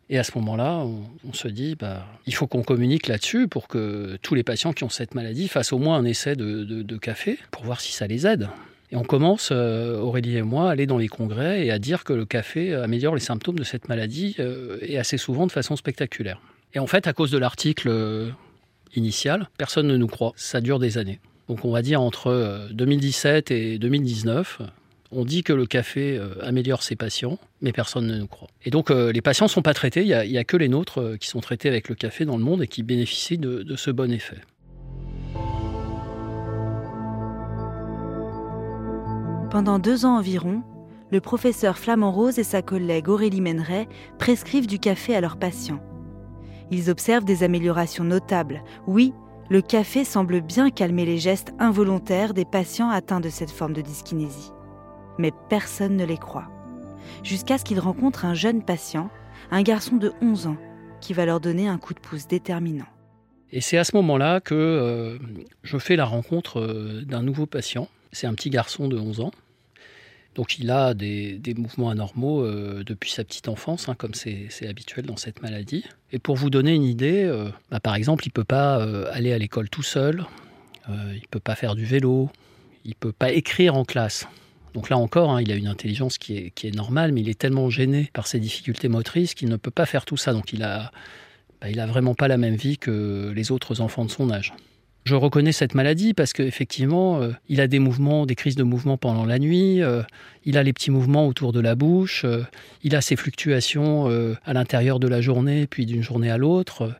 Et 0.09 0.19
à 0.19 0.25
ce 0.25 0.33
moment-là, 0.35 0.85
on, 1.25 1.33
se 1.33 1.47
dit, 1.47 1.77
bah, 1.77 2.05
il 2.27 2.35
faut 2.35 2.49
qu'on 2.49 2.65
communique 2.65 3.07
là-dessus 3.07 3.47
pour 3.47 3.69
que 3.69 4.19
tous 4.21 4.35
les 4.35 4.43
patients 4.43 4.73
qui 4.73 4.83
ont 4.83 4.89
cette 4.89 5.15
maladie 5.15 5.47
fassent 5.47 5.73
au 5.73 5.79
moins 5.79 5.97
un 5.97 6.05
essai 6.05 6.35
de 6.35 6.97
café 6.97 7.39
pour 7.53 7.63
voir 7.63 7.81
si 7.81 7.93
ça 7.93 8.09
les 8.09 8.27
aide. 8.27 8.49
Et 8.93 8.97
on 8.97 9.05
commence, 9.05 9.51
euh, 9.53 9.99
Aurélie 9.99 10.37
et 10.37 10.43
moi, 10.43 10.69
à 10.69 10.73
aller 10.73 10.87
dans 10.87 10.99
les 10.99 11.09
congrès 11.09 11.65
et 11.65 11.71
à 11.71 11.79
dire 11.79 12.05
que 12.05 12.13
le 12.13 12.25
café 12.25 12.75
améliore 12.75 13.15
les 13.15 13.21
symptômes 13.21 13.59
de 13.59 13.65
cette 13.65 13.89
maladie 13.89 14.37
euh, 14.41 14.79
et 14.83 14.99
assez 14.99 15.17
souvent 15.17 15.47
de 15.47 15.53
façon 15.53 15.77
spectaculaire. 15.77 16.41
Et 16.75 16.79
en 16.79 16.87
fait, 16.87 17.07
à 17.07 17.13
cause 17.13 17.31
de 17.31 17.39
l'article 17.39 17.89
euh, 17.89 18.31
initial, 18.95 19.49
personne 19.59 19.87
ne 19.87 19.97
nous 19.97 20.09
croit. 20.09 20.33
Ça 20.37 20.61
dure 20.61 20.79
des 20.79 20.99
années. 20.99 21.21
Donc 21.51 21.65
on 21.65 21.73
va 21.73 21.83
dire 21.83 22.01
entre 22.01 22.69
2017 22.71 23.51
et 23.51 23.79
2019, 23.79 24.63
On 25.11 25.25
dit 25.25 25.43
que 25.43 25.53
le 25.53 25.67
café 25.67 26.17
euh, 26.17 26.35
améliore 26.43 26.85
ses 26.85 26.95
patients, 26.95 27.41
mais 27.61 27.73
personne 27.73 28.07
ne 28.07 28.17
nous 28.17 28.29
croit. 28.29 28.47
Et 28.65 28.71
donc 28.71 28.93
euh, 28.93 29.11
les 29.11 29.21
patients 29.21 29.47
ne 29.47 29.51
sont 29.51 29.61
pas 29.61 29.75
traités, 29.75 30.03
il 30.03 30.31
n'y 30.31 30.39
a, 30.39 30.45
que 30.45 30.57
les 30.57 30.69
nôtres 30.69 31.01
euh, 31.01 31.17
qui 31.17 31.27
sont 31.27 31.41
traités 31.41 31.69
avec 31.69 31.89
le 31.89 31.97
café 31.97 32.25
dans 32.25 32.37
le 32.37 32.45
monde 32.45 32.63
et 32.63 32.69
qui 32.69 32.85
bénéficient 32.85 33.37
de, 33.37 33.75
ce 33.75 33.91
bon 33.91 34.13
effet. 34.13 34.37
Pendant 39.51 39.79
deux 39.79 40.07
ans 40.07 40.17
environ, 40.17 40.63
le 41.11 41.21
professeur 41.21 41.79
Flamand 41.79 42.13
Rose 42.13 42.39
et 42.39 42.45
sa 42.45 42.63
collègue 42.63 43.09
Aurélie 43.09 43.41
Méneret 43.41 43.89
prescrivent 44.19 44.69
du 44.69 44.79
café 44.79 45.15
à 45.15 45.21
leurs 45.21 45.39
patients. 45.39 45.81
Ils 46.71 46.89
observent 46.89 47.25
des 47.25 47.43
améliorations 47.43 48.05
notables. 48.05 48.63
Oui, 48.87 49.13
le 49.49 49.61
café 49.61 50.05
semble 50.05 50.41
bien 50.41 50.71
calmer 50.71 51.05
les 51.05 51.19
gestes 51.19 51.53
involontaires 51.59 52.33
des 52.33 52.45
patients 52.45 52.91
atteints 52.91 53.21
de 53.21 53.29
cette 53.29 53.51
forme 53.51 53.73
de 53.73 53.81
dyskinésie 53.81 54.53
mais 55.21 55.33
personne 55.49 55.97
ne 55.97 56.05
les 56.05 56.17
croit. 56.17 56.49
Jusqu'à 57.23 57.59
ce 57.59 57.65
qu'ils 57.65 57.81
rencontrent 57.81 58.25
un 58.25 58.35
jeune 58.35 58.65
patient, 58.65 59.11
un 59.51 59.63
garçon 59.63 59.97
de 59.97 60.13
11 60.23 60.49
ans, 60.49 60.57
qui 61.01 61.13
va 61.13 61.27
leur 61.27 61.41
donner 61.41 61.69
un 61.69 61.79
coup 61.79 61.95
de 61.95 62.01
pouce 62.01 62.27
déterminant. 62.27 62.87
Et 63.53 63.61
c'est 63.61 63.79
à 63.79 63.85
ce 63.85 63.97
moment-là 63.97 64.41
que 64.41 64.55
euh, 64.55 65.19
je 65.63 65.79
fais 65.79 65.97
la 65.97 66.05
rencontre 66.05 66.61
euh, 66.61 67.03
d'un 67.05 67.23
nouveau 67.23 67.47
patient. 67.47 67.89
C'est 68.13 68.27
un 68.27 68.35
petit 68.35 68.51
garçon 68.51 68.89
de 68.89 68.99
11 68.99 69.21
ans. 69.21 69.31
Donc 70.37 70.59
il 70.59 70.71
a 70.71 70.95
des, 70.95 71.41
mouvements 71.57 71.91
anormaux 71.91 72.43
euh, 72.45 72.85
depuis 72.85 73.11
sa 73.11 73.25
petite 73.25 73.49
enfance, 73.49 73.89
hein, 73.89 73.95
comme 73.97 74.15
c'est 74.15 74.49
habituel 74.69 75.07
dans 75.07 75.17
cette 75.17 75.43
maladie. 75.43 75.85
Et 76.13 76.19
pour 76.19 76.37
vous 76.37 76.51
donner 76.51 76.75
une 76.75 76.85
idée, 76.85 77.31
bah, 77.71 77.81
par 77.81 77.95
exemple, 77.97 78.25
il 78.25 78.29
ne 78.29 78.35
peut 78.35 78.45
pas 78.45 78.77
aller 79.11 79.33
à 79.33 79.39
l'école 79.39 79.69
tout 79.69 79.83
seul, 79.83 80.25
il 80.89 80.95
ne 80.95 81.29
peut 81.31 81.41
pas 81.41 81.57
faire 81.57 81.75
du 81.75 81.85
vélo, 81.85 82.31
il 82.85 82.91
ne 82.91 82.95
peut 82.95 83.13
pas 83.13 83.33
écrire 83.33 83.77
en 83.77 83.85
classe. 83.85 84.27
Donc 84.75 84.89
là 84.89 84.99
encore, 84.99 85.31
hein, 85.31 85.43
il 85.43 85.51
a 85.51 85.57
une 85.57 85.67
intelligence 85.67 86.19
qui 86.19 86.37
est, 86.37 86.75
normale, 86.75 87.13
mais 87.13 87.21
il 87.23 87.29
est 87.29 87.39
tellement 87.39 87.71
gêné 87.71 88.11
par 88.13 88.27
ses 88.27 88.39
difficultés 88.39 88.89
motrices 88.89 89.35
qu'il 89.35 89.49
ne 89.49 89.57
peut 89.57 89.71
pas 89.71 89.87
faire 89.87 90.05
tout 90.05 90.17
ça. 90.17 90.33
Donc 90.33 90.53
il 90.53 90.63
a, 90.63 90.93
bah, 91.61 91.71
il 91.71 91.81
a 91.81 91.87
vraiment 91.87 92.15
pas 92.15 92.29
la 92.29 92.37
même 92.37 92.55
vie 92.55 92.79
que 92.79 93.33
les 93.35 93.51
autres 93.51 93.81
enfants 93.81 94.05
de 94.05 94.11
son 94.11 94.31
âge. 94.31 94.55
Je 95.05 95.15
reconnais 95.15 95.53
cette 95.53 95.75
maladie 95.75 96.15
parce 96.15 96.33
qu'effectivement, 96.33 97.21
euh, 97.21 97.31
il 97.49 97.61
a 97.61 97.67
des 97.67 97.79
mouvements, 97.79 98.27
des 98.27 98.35
crises 98.35 98.55
de 98.55 98.63
mouvement 98.63 98.99
pendant 98.99 99.25
la 99.25 99.39
nuit, 99.39 99.83
euh, 99.83 100.03
il 100.45 100.59
a 100.59 100.63
les 100.63 100.73
petits 100.73 100.91
mouvements 100.91 101.27
autour 101.27 101.53
de 101.53 101.61
la 101.61 101.75
bouche, 101.75 102.25
euh, 102.25 102.43
il 102.83 102.95
a 102.95 103.01
ses 103.01 103.17
fluctuations 103.17 104.07
à 104.45 104.53
l'intérieur 104.53 105.01
de 105.01 105.09
la 105.09 105.21
journée, 105.21 105.67
puis 105.67 105.87
d'une 105.87 106.03
journée 106.03 106.31
à 106.31 106.37
l'autre 106.37 106.93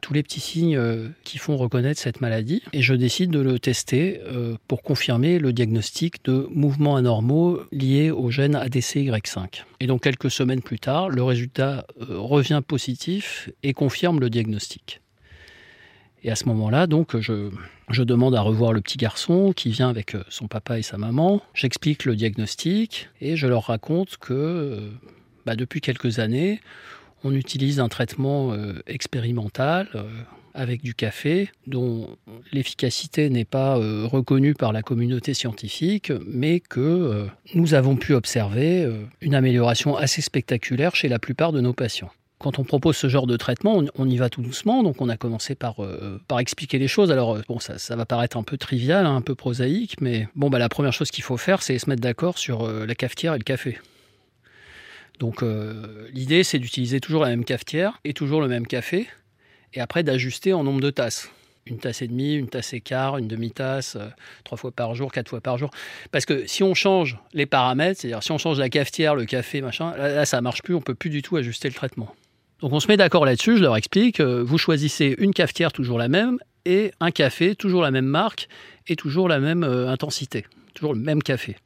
tous 0.00 0.14
les 0.14 0.22
petits 0.22 0.40
signes 0.40 0.80
qui 1.24 1.38
font 1.38 1.56
reconnaître 1.56 2.00
cette 2.00 2.20
maladie. 2.20 2.62
Et 2.72 2.82
je 2.82 2.94
décide 2.94 3.30
de 3.30 3.40
le 3.40 3.58
tester 3.58 4.20
pour 4.68 4.82
confirmer 4.82 5.40
le 5.40 5.52
diagnostic 5.52 6.24
de 6.24 6.46
mouvements 6.50 6.96
anormaux 6.96 7.60
liés 7.72 8.10
au 8.10 8.30
gène 8.30 8.54
ADCY5. 8.54 9.64
Et 9.80 9.86
donc 9.86 10.02
quelques 10.02 10.30
semaines 10.30 10.62
plus 10.62 10.78
tard, 10.78 11.08
le 11.08 11.22
résultat 11.22 11.84
revient 11.98 12.62
positif 12.66 13.50
et 13.64 13.72
confirme 13.72 14.20
le 14.20 14.30
diagnostic. 14.30 15.00
Et 16.24 16.30
à 16.30 16.36
ce 16.36 16.46
moment-là, 16.46 16.86
donc, 16.86 17.18
je, 17.18 17.50
demande 18.02 18.34
à 18.34 18.40
revoir 18.40 18.72
le 18.72 18.80
petit 18.80 18.98
garçon 18.98 19.52
qui 19.54 19.70
vient 19.70 19.88
avec 19.88 20.16
son 20.28 20.48
papa 20.48 20.78
et 20.78 20.82
sa 20.82 20.98
maman. 20.98 21.40
J'explique 21.54 22.04
le 22.04 22.16
diagnostic 22.16 23.08
et 23.20 23.36
je 23.36 23.46
leur 23.46 23.64
raconte 23.64 24.16
que 24.16 24.90
bah, 25.46 25.56
depuis 25.56 25.80
quelques 25.80 26.18
années, 26.18 26.60
on 27.24 27.34
utilise 27.34 27.80
un 27.80 27.88
traitement 27.88 28.52
euh, 28.52 28.74
expérimental 28.86 29.88
euh, 29.94 30.02
avec 30.54 30.82
du 30.82 30.94
café 30.94 31.50
dont 31.66 32.16
l'efficacité 32.52 33.30
n'est 33.30 33.44
pas 33.44 33.78
euh, 33.78 34.06
reconnue 34.06 34.54
par 34.54 34.72
la 34.72 34.82
communauté 34.82 35.34
scientifique, 35.34 36.12
mais 36.26 36.60
que 36.60 37.28
nous 37.54 37.74
avons 37.74 37.96
pu 37.96 38.14
observer 38.14 38.90
une 39.20 39.34
amélioration 39.34 39.96
assez 39.96 40.20
spectaculaire 40.20 40.96
chez 40.96 41.08
la 41.08 41.18
plupart 41.18 41.52
de 41.52 41.60
nos 41.60 41.72
patients. 41.72 42.10
Quand 42.38 42.58
on 42.58 42.64
propose 42.64 42.96
ce 42.96 43.08
genre 43.08 43.26
de 43.26 43.36
traitement, 43.36 43.82
on, 43.96 44.08
y 44.08 44.16
va 44.16 44.30
tout 44.30 44.42
doucement, 44.42 44.84
donc 44.84 45.00
on 45.00 45.08
a 45.08 45.16
commencé 45.16 45.56
par, 45.56 45.76
par 46.28 46.38
expliquer 46.38 46.78
les 46.78 46.86
choses. 46.86 47.10
Alors, 47.10 47.36
bon, 47.48 47.58
ça, 47.58 47.96
va 47.96 48.06
paraître 48.06 48.36
un 48.36 48.44
peu 48.44 48.56
trivial, 48.56 49.06
hein, 49.06 49.16
un 49.16 49.22
peu 49.22 49.34
prosaïque, 49.34 50.00
mais 50.00 50.28
bon, 50.36 50.48
bah, 50.48 50.60
la 50.60 50.68
première 50.68 50.92
chose 50.92 51.10
qu'il 51.10 51.24
faut 51.24 51.36
faire, 51.36 51.62
c'est 51.62 51.76
se 51.80 51.90
mettre 51.90 52.00
d'accord 52.00 52.38
sur 52.38 52.68
la 52.68 52.94
cafetière 52.94 53.34
et 53.34 53.38
le 53.38 53.44
café. 53.44 53.78
Donc 55.18 55.42
euh, 55.42 56.08
l'idée, 56.12 56.44
c'est 56.44 56.58
d'utiliser 56.58 57.00
toujours 57.00 57.22
la 57.22 57.28
même 57.28 57.44
cafetière 57.44 57.98
et 58.04 58.12
toujours 58.12 58.40
le 58.40 58.48
même 58.48 58.66
café, 58.66 59.08
et 59.74 59.80
après 59.80 60.02
d'ajuster 60.02 60.52
en 60.52 60.64
nombre 60.64 60.80
de 60.80 60.90
tasses. 60.90 61.30
Une 61.66 61.78
tasse 61.78 62.00
et 62.00 62.08
demie, 62.08 62.34
une 62.34 62.48
tasse 62.48 62.72
et 62.72 62.80
quart, 62.80 63.18
une 63.18 63.28
demi-tasse, 63.28 63.96
euh, 63.96 64.08
trois 64.42 64.56
fois 64.56 64.70
par 64.70 64.94
jour, 64.94 65.12
quatre 65.12 65.28
fois 65.28 65.42
par 65.42 65.58
jour. 65.58 65.70
Parce 66.12 66.24
que 66.24 66.46
si 66.46 66.62
on 66.62 66.72
change 66.72 67.18
les 67.34 67.44
paramètres, 67.44 68.00
c'est-à-dire 68.00 68.22
si 68.22 68.32
on 68.32 68.38
change 68.38 68.58
la 68.58 68.70
cafetière, 68.70 69.14
le 69.14 69.26
café, 69.26 69.60
machin, 69.60 69.94
là, 69.96 70.24
ça 70.24 70.40
marche 70.40 70.62
plus, 70.62 70.74
on 70.74 70.80
peut 70.80 70.94
plus 70.94 71.10
du 71.10 71.20
tout 71.20 71.36
ajuster 71.36 71.68
le 71.68 71.74
traitement. 71.74 72.14
Donc 72.60 72.72
on 72.72 72.80
se 72.80 72.88
met 72.88 72.96
d'accord 72.96 73.24
là-dessus, 73.24 73.56
je 73.56 73.62
leur 73.62 73.76
explique, 73.76 74.20
euh, 74.20 74.42
vous 74.42 74.58
choisissez 74.58 75.14
une 75.18 75.32
cafetière 75.32 75.72
toujours 75.72 75.98
la 75.98 76.08
même 76.08 76.38
et 76.64 76.92
un 77.00 77.10
café 77.10 77.54
toujours 77.54 77.82
la 77.82 77.90
même 77.90 78.06
marque 78.06 78.48
et 78.86 78.96
toujours 78.96 79.28
la 79.28 79.38
même 79.38 79.62
intensité, 79.62 80.46
toujours 80.74 80.94
le 80.94 81.00
même 81.00 81.22
café. 81.22 81.56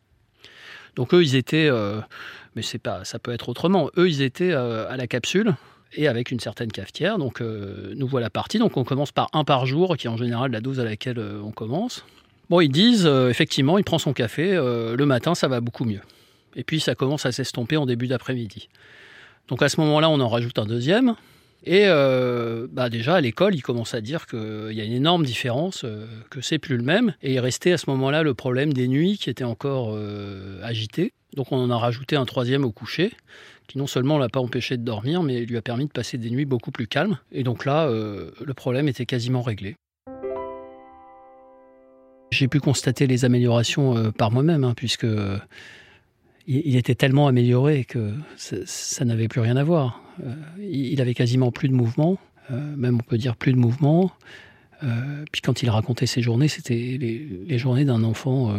Donc 0.97 1.15
eux, 1.15 1.23
ils 1.23 1.35
étaient 1.35 1.71
mais 2.55 2.63
c'est 2.63 2.79
pas, 2.79 3.05
ça 3.05 3.19
peut 3.19 3.33
être 3.33 3.49
autrement. 3.49 3.91
Eux, 3.97 4.09
ils 4.09 4.23
étaient 4.23 4.53
euh, 4.53 4.89
à 4.91 4.97
la 4.97 5.07
capsule 5.07 5.55
et 5.95 6.09
avec 6.09 6.31
une 6.31 6.41
certaine 6.41 6.71
cafetière. 6.71 7.19
Donc 7.19 7.41
euh, 7.41 7.93
nous 7.97 8.07
voilà 8.07 8.31
partis. 8.31 8.59
Donc 8.59 8.77
on 8.77 8.85
commence 8.85 9.13
par 9.13 9.29
un 9.33 9.45
par 9.45 9.67
jour, 9.67 9.97
qui 9.97 10.07
est 10.07 10.11
en 10.11 10.17
général 10.17 10.51
la 10.51 10.61
dose 10.61 10.81
à 10.81 10.85
laquelle 10.85 11.19
euh, 11.19 11.41
on 11.43 11.51
commence. 11.51 12.05
Bon, 12.51 12.61
ils 12.61 12.69
disent 12.69 13.07
effectivement, 13.07 13.79
il 13.79 13.85
prend 13.85 13.99
son 13.99 14.13
café 14.13 14.53
le 14.53 15.05
matin, 15.07 15.35
ça 15.35 15.49
va 15.49 15.63
beaucoup 15.63 15.87
mieux. 15.87 16.03
Et 16.55 16.65
puis 16.65 16.81
ça 16.81 16.95
commence 16.95 17.25
à 17.25 17.33
s'estomper 17.33 17.79
en 17.79 17.87
début 17.87 18.09
d'après-midi. 18.09 18.69
Donc 19.49 19.63
à 19.63 19.69
ce 19.69 19.81
moment-là, 19.81 20.09
on 20.09 20.21
en 20.21 20.29
rajoute 20.29 20.59
un 20.59 20.67
deuxième. 20.67 21.15
Et 21.65 21.87
bah 21.87 22.89
déjà 22.91 23.15
à 23.15 23.21
l'école, 23.21 23.55
il 23.55 23.63
commence 23.63 23.95
à 23.95 24.01
dire 24.01 24.27
qu'il 24.27 24.73
y 24.73 24.81
a 24.81 24.85
une 24.85 24.93
énorme 24.93 25.25
différence, 25.25 25.85
que 26.31 26.41
c'est 26.41 26.59
plus 26.59 26.77
le 26.77 26.83
même. 26.83 27.15
Et 27.23 27.35
il 27.35 27.39
restait 27.39 27.71
à 27.71 27.79
ce 27.79 27.89
moment-là 27.91 28.25
le 28.25 28.35
problème 28.35 28.73
des 28.73 28.89
nuits 28.89 29.17
qui 29.17 29.31
était 29.31 29.45
encore 29.45 29.97
agité. 30.63 31.13
Donc 31.37 31.51
on 31.51 31.57
en 31.57 31.71
a 31.71 31.79
rajouté 31.79 32.17
un 32.17 32.27
troisième 32.27 32.65
au 32.65 32.73
coucher, 32.73 33.13
qui 33.67 33.79
non 33.79 33.87
seulement 33.87 34.19
l'a 34.19 34.29
pas 34.29 34.41
empêché 34.41 34.77
de 34.77 34.85
dormir, 34.85 35.23
mais 35.23 35.45
lui 35.47 35.57
a 35.57 35.63
permis 35.63 35.87
de 35.87 35.93
passer 35.93 36.19
des 36.19 36.31
nuits 36.31 36.45
beaucoup 36.45 36.71
plus 36.71 36.87
calmes. 36.87 37.19
Et 37.33 37.43
donc 37.43 37.65
là, 37.65 37.87
euh, 37.87 38.31
le 38.45 38.55
problème 38.55 38.89
était 38.89 39.07
quasiment 39.07 39.41
réglé. 39.41 39.77
J'ai 42.31 42.49
pu 42.49 42.61
constater 42.61 43.07
les 43.07 43.25
améliorations 43.25 43.97
euh, 43.97 44.11
par 44.11 44.31
moi-même, 44.31 44.65
hein, 44.65 44.75
puisque 44.77 45.05
euh, 45.05 45.39
il, 46.47 46.77
était 46.77 46.95
tellement 46.95 47.29
amélioré 47.29 47.85
que 47.85 48.15
ça, 48.37 49.05
n'avait 49.05 49.29
plus 49.29 49.41
rien 49.41 49.57
à 49.57 49.65
voir. 49.65 50.03
il 50.59 51.01
avait 51.01 51.15
quasiment 51.15 51.53
plus 51.53 51.69
de 51.69 51.75
mouvement, 51.75 52.19
même 52.51 52.97
on 52.97 53.03
peut 53.09 53.19
dire 53.19 53.37
plus 53.37 53.53
de 53.53 53.59
mouvement. 53.59 54.11
puis 55.31 55.41
quand 55.43 55.63
il 55.63 55.71
racontait 55.71 56.07
ses 56.07 56.23
journées, 56.23 56.49
c'était 56.49 56.75
les, 56.75 57.29
les, 57.47 57.59
journées 57.59 57.85
d'un 57.85 58.03
enfant 58.05 58.55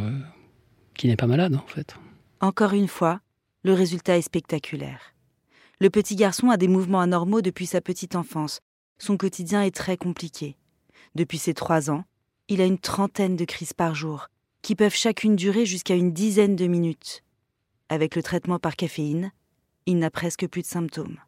qui 0.96 1.08
n'est 1.08 1.16
pas 1.16 1.28
malade 1.28 1.56
en 1.56 1.68
fait. 1.68 1.96
Encore 2.40 2.74
une 2.74 2.88
fois, 2.88 3.22
le 3.64 3.74
résultat 3.74 4.18
est 4.18 4.22
spectaculaire. 4.22 5.14
Le 5.80 5.90
petit 5.90 6.16
garçon 6.16 6.50
a 6.50 6.58
des 6.58 6.68
mouvements 6.68 7.02
anormaux 7.02 7.42
depuis 7.42 7.66
sa 7.66 7.82
petite 7.82 8.16
enfance. 8.16 8.60
Son 9.00 9.18
quotidien 9.18 9.64
est 9.64 9.76
très 9.76 9.98
compliqué. 9.98 10.56
Depuis 11.16 11.38
ses 11.38 11.54
trois 11.54 11.90
ans, 11.90 12.06
il 12.48 12.62
a 12.62 12.66
une 12.66 12.78
trentaine 12.78 13.36
de 13.36 13.46
crises 13.46 13.74
par 13.74 13.96
jour, 13.96 14.30
qui 14.62 14.76
peuvent 14.76 14.96
chacune 14.96 15.36
durer 15.36 15.66
jusqu'à 15.66 15.96
une 15.96 16.14
dizaine 16.14 16.56
de 16.56 16.68
minutes. 16.68 17.23
Avec 17.94 18.16
le 18.16 18.24
traitement 18.24 18.58
par 18.58 18.76
caféine, 18.76 19.32
il 19.86 20.00
n'a 20.00 20.10
presque 20.10 20.48
plus 20.48 20.64
de 20.64 20.68
symptômes. 20.68 21.20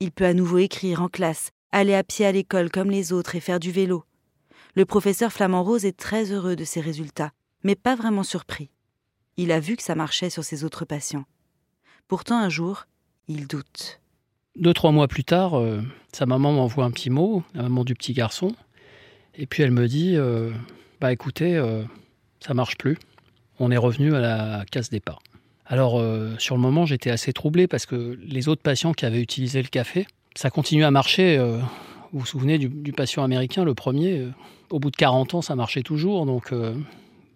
Il 0.00 0.12
peut 0.12 0.24
à 0.24 0.32
nouveau 0.32 0.56
écrire 0.56 1.02
en 1.02 1.08
classe, 1.08 1.50
aller 1.72 1.94
à 1.94 2.02
pied 2.02 2.24
à 2.24 2.32
l'école 2.32 2.70
comme 2.70 2.90
les 2.90 3.12
autres 3.12 3.36
et 3.36 3.40
faire 3.40 3.60
du 3.60 3.70
vélo. 3.70 4.04
Le 4.74 4.86
professeur 4.86 5.30
Flamand 5.30 5.62
Rose 5.62 5.84
est 5.84 5.98
très 5.98 6.32
heureux 6.32 6.56
de 6.56 6.64
ses 6.64 6.80
résultats, 6.80 7.32
mais 7.64 7.74
pas 7.74 7.96
vraiment 7.96 8.22
surpris. 8.22 8.70
Il 9.36 9.52
a 9.52 9.60
vu 9.60 9.76
que 9.76 9.82
ça 9.82 9.94
marchait 9.94 10.30
sur 10.30 10.42
ses 10.42 10.64
autres 10.64 10.86
patients. 10.86 11.26
Pourtant, 12.08 12.38
un 12.38 12.48
jour, 12.48 12.86
il 13.28 13.46
doute. 13.46 14.00
Deux, 14.56 14.72
trois 14.72 14.92
mois 14.92 15.06
plus 15.06 15.24
tard, 15.24 15.58
euh, 15.58 15.82
sa 16.14 16.24
maman 16.24 16.52
m'envoie 16.52 16.86
un 16.86 16.92
petit 16.92 17.10
mot, 17.10 17.44
la 17.52 17.64
maman 17.64 17.84
du 17.84 17.94
petit 17.94 18.14
garçon. 18.14 18.54
Et 19.34 19.44
puis 19.44 19.62
elle 19.62 19.70
me 19.70 19.86
dit 19.86 20.16
euh, 20.16 20.50
Bah 20.98 21.12
écoutez, 21.12 21.58
euh, 21.58 21.84
ça 22.40 22.54
marche 22.54 22.78
plus. 22.78 22.96
On 23.58 23.70
est 23.70 23.76
revenu 23.76 24.14
à 24.14 24.20
la 24.20 24.64
case 24.64 24.88
départ. 24.88 25.18
Alors, 25.70 26.02
sur 26.38 26.56
le 26.56 26.60
moment, 26.60 26.84
j'étais 26.84 27.10
assez 27.10 27.32
troublé 27.32 27.68
parce 27.68 27.86
que 27.86 28.18
les 28.22 28.48
autres 28.48 28.60
patients 28.60 28.92
qui 28.92 29.06
avaient 29.06 29.22
utilisé 29.22 29.62
le 29.62 29.68
café, 29.68 30.06
ça 30.34 30.50
continue 30.50 30.84
à 30.84 30.90
marcher. 30.90 31.38
vous 32.12 32.18
vous 32.18 32.26
souvenez 32.26 32.58
du, 32.58 32.92
patient 32.92 33.22
américain, 33.22 33.64
le 33.64 33.74
premier 33.74 34.26
Au 34.70 34.80
bout 34.80 34.90
de 34.90 34.96
40 34.96 35.34
ans, 35.34 35.42
ça 35.42 35.54
marchait 35.54 35.82
toujours. 35.82 36.26
Donc, 36.26 36.52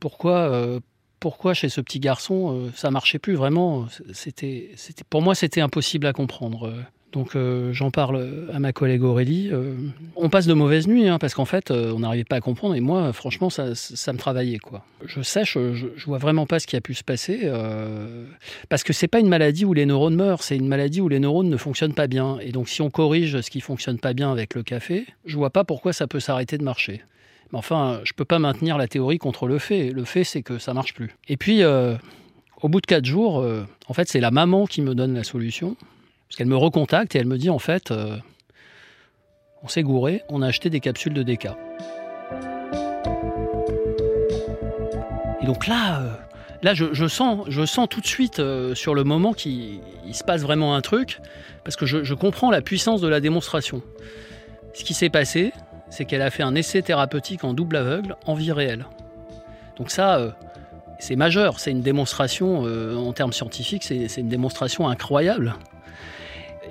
pourquoi 0.00 0.80
pourquoi 1.24 1.54
chez 1.54 1.70
ce 1.70 1.80
petit 1.80 2.00
garçon 2.00 2.54
euh, 2.54 2.70
ça 2.76 2.90
marchait 2.90 3.18
plus 3.18 3.34
vraiment? 3.34 3.86
C'était, 4.12 4.72
pour 5.08 5.22
moi, 5.22 5.34
c'était 5.34 5.62
impossible 5.62 6.06
à 6.06 6.12
comprendre. 6.12 6.70
Donc 7.14 7.36
euh, 7.36 7.72
j'en 7.72 7.92
parle 7.92 8.48
à 8.52 8.58
ma 8.58 8.72
collègue 8.72 9.04
Aurélie. 9.04 9.48
Euh, 9.52 9.76
on 10.16 10.28
passe 10.28 10.46
de 10.46 10.52
mauvaises 10.52 10.88
nuits 10.88 11.08
hein, 11.08 11.18
parce 11.20 11.32
qu'en 11.32 11.44
fait 11.44 11.70
euh, 11.70 11.92
on 11.94 12.00
n'arrivait 12.00 12.24
pas 12.24 12.36
à 12.36 12.40
comprendre 12.40 12.74
et 12.74 12.80
moi 12.80 13.12
franchement 13.12 13.50
ça, 13.50 13.66
me 13.66 14.18
travaillait 14.18 14.58
quoi. 14.58 14.84
Je 15.06 15.22
sèche, 15.22 15.54
je, 15.54 15.86
je, 15.94 16.06
vois 16.06 16.18
vraiment 16.18 16.44
pas 16.44 16.58
ce 16.58 16.66
qui 16.66 16.74
a 16.74 16.80
pu 16.80 16.92
se 16.92 17.04
passer 17.04 17.48
parce 18.68 18.82
que 18.82 18.92
c'est 18.92 19.06
pas 19.06 19.20
une 19.20 19.28
maladie 19.28 19.64
où 19.64 19.74
les 19.74 19.86
neurones 19.86 20.16
meurent, 20.16 20.42
c'est 20.42 20.56
une 20.56 20.66
maladie 20.66 21.00
où 21.00 21.08
les 21.08 21.20
neurones 21.20 21.48
ne 21.48 21.56
fonctionnent 21.56 21.94
pas 21.94 22.08
bien 22.08 22.38
et 22.40 22.50
donc 22.50 22.68
si 22.68 22.82
on 22.82 22.90
corrige 22.90 23.40
ce 23.40 23.48
qui 23.48 23.60
fonctionne 23.60 24.00
pas 24.00 24.12
bien 24.12 24.32
avec 24.32 24.54
le 24.54 24.64
café, 24.64 25.06
je 25.24 25.36
vois 25.36 25.50
pas 25.50 25.62
pourquoi 25.62 25.92
ça 25.92 26.08
peut 26.08 26.20
s'arrêter 26.20 26.58
de 26.58 26.64
marcher. 26.64 27.02
Mais 27.52 27.58
enfin 27.58 28.00
je 28.02 28.12
peux 28.12 28.24
pas 28.24 28.40
maintenir 28.40 28.76
la 28.76 28.88
théorie 28.88 29.18
contre 29.18 29.46
le 29.46 29.60
fait. 29.60 29.90
Le 29.90 30.04
fait 30.04 30.24
c'est 30.24 30.42
que 30.42 30.58
ça 30.58 30.74
marche 30.74 30.94
plus. 30.94 31.14
Et 31.28 31.36
puis 31.36 31.62
au 31.64 32.68
bout 32.68 32.80
de 32.80 32.86
quatre 32.86 33.04
jours, 33.04 33.46
en 33.86 33.94
fait 33.94 34.08
c'est 34.08 34.20
la 34.20 34.32
maman 34.32 34.66
qui 34.66 34.82
me 34.82 34.96
donne 34.96 35.14
la 35.14 35.22
solution 35.22 35.76
parce 36.34 36.38
qu'elle 36.38 36.48
me 36.48 36.56
recontacte 36.56 37.14
et 37.14 37.20
elle 37.20 37.28
me 37.28 37.38
dit 37.38 37.48
en 37.48 37.60
fait, 37.60 37.92
euh, 37.92 38.16
on 39.62 39.68
s'est 39.68 39.84
gouré, 39.84 40.22
on 40.28 40.42
a 40.42 40.48
acheté 40.48 40.68
des 40.68 40.80
capsules 40.80 41.14
de 41.14 41.22
DK. 41.22 41.46
Et 45.40 45.46
donc 45.46 45.68
là, 45.68 46.00
euh, 46.00 46.12
là 46.64 46.74
je, 46.74 47.06
sens, 47.06 47.44
je 47.46 47.64
sens 47.64 47.86
tout 47.88 48.00
de 48.00 48.06
suite 48.08 48.40
euh, 48.40 48.74
sur 48.74 48.96
le 48.96 49.04
moment 49.04 49.32
qu'il 49.32 49.80
se 50.10 50.24
passe 50.24 50.42
vraiment 50.42 50.74
un 50.74 50.80
truc, 50.80 51.20
parce 51.62 51.76
que 51.76 51.86
je, 51.86 52.14
comprends 52.14 52.50
la 52.50 52.62
puissance 52.62 53.00
de 53.00 53.06
la 53.06 53.20
démonstration. 53.20 53.80
Ce 54.72 54.82
qui 54.82 54.92
s'est 54.92 55.10
passé, 55.10 55.52
c'est 55.88 56.04
qu'elle 56.04 56.22
a 56.22 56.32
fait 56.32 56.42
un 56.42 56.56
essai 56.56 56.82
thérapeutique 56.82 57.44
en 57.44 57.54
double 57.54 57.76
aveugle 57.76 58.16
en 58.26 58.34
vie 58.34 58.50
réelle. 58.50 58.86
Donc 59.76 59.92
ça, 59.92 60.34
c'est 60.98 61.14
majeur, 61.14 61.60
c'est 61.60 61.70
une 61.70 61.82
démonstration 61.82 62.64
en 62.64 63.12
termes 63.12 63.32
scientifiques, 63.32 63.84
c'est 63.84 64.16
une 64.16 64.28
démonstration 64.28 64.88
incroyable. 64.88 65.54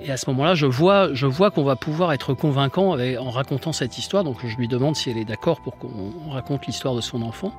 Et 0.02 0.10
à 0.10 0.16
ce 0.16 0.28
moment-là, 0.30 0.54
je 0.54 0.66
vois, 0.66 1.12
je 1.14 1.26
vois 1.26 1.50
qu'on 1.50 1.64
va 1.64 1.76
pouvoir 1.76 2.12
être 2.12 2.34
convaincant 2.34 2.98
en 2.98 3.30
racontant 3.30 3.72
cette 3.72 3.98
histoire. 3.98 4.24
Donc 4.24 4.46
je 4.46 4.56
lui 4.56 4.68
demande 4.68 4.96
si 4.96 5.10
elle 5.10 5.18
est 5.18 5.24
d'accord 5.24 5.60
pour 5.60 5.78
qu'on 5.78 6.30
raconte 6.30 6.66
l'histoire 6.66 6.94
de 6.94 7.00
son 7.00 7.22
enfant. 7.22 7.58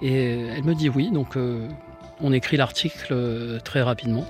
Et 0.00 0.40
elle 0.48 0.64
me 0.64 0.74
dit 0.74 0.88
oui. 0.88 1.10
Donc 1.10 1.36
euh, 1.36 1.68
on 2.20 2.32
écrit 2.32 2.56
l'article 2.56 3.08
euh, 3.12 3.58
très 3.60 3.82
rapidement. 3.82 4.24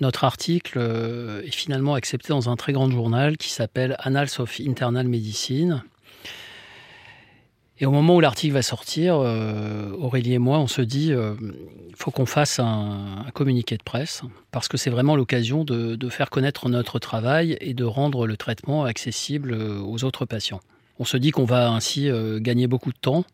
Notre 0.00 0.24
article 0.24 0.78
euh, 0.78 1.42
est 1.42 1.54
finalement 1.54 1.94
accepté 1.94 2.28
dans 2.28 2.50
un 2.50 2.56
très 2.56 2.72
grand 2.72 2.90
journal 2.90 3.36
qui 3.36 3.50
s'appelle 3.50 3.96
Annals 4.00 4.28
of 4.38 4.60
Internal 4.60 5.06
Medicine 5.06 5.82
et 7.80 7.86
au 7.86 7.90
moment 7.90 8.16
où 8.16 8.20
l'article 8.20 8.54
va 8.54 8.62
sortir, 8.62 9.16
euh, 9.16 9.90
Aurélie 9.98 10.34
et 10.34 10.38
moi, 10.38 10.58
on 10.58 10.68
se 10.68 10.80
dit, 10.80 11.08
il 11.08 11.14
euh, 11.14 11.34
faut 11.96 12.12
qu'on 12.12 12.26
fasse 12.26 12.60
un, 12.60 13.26
communiqué 13.34 13.76
de 13.76 13.82
presse, 13.82 14.22
parce 14.52 14.68
que 14.68 14.76
c'est 14.76 14.90
vraiment 14.90 15.16
l'occasion 15.16 15.64
de, 15.64 16.08
faire 16.08 16.30
connaître 16.30 16.68
notre 16.68 17.00
travail 17.00 17.56
et 17.60 17.74
de 17.74 17.84
rendre 17.84 18.26
le 18.26 18.36
traitement 18.36 18.84
accessible 18.84 19.52
euh, 19.52 19.80
aux 19.80 20.04
autres 20.04 20.24
patients. 20.24 20.60
On 20.98 21.04
se 21.04 21.16
dit 21.16 21.30
qu'on 21.30 21.44
va 21.44 21.70
ainsi 21.70 22.08
gagner 22.40 22.66
beaucoup 22.66 22.92
de 22.92 22.98
temps 22.98 23.24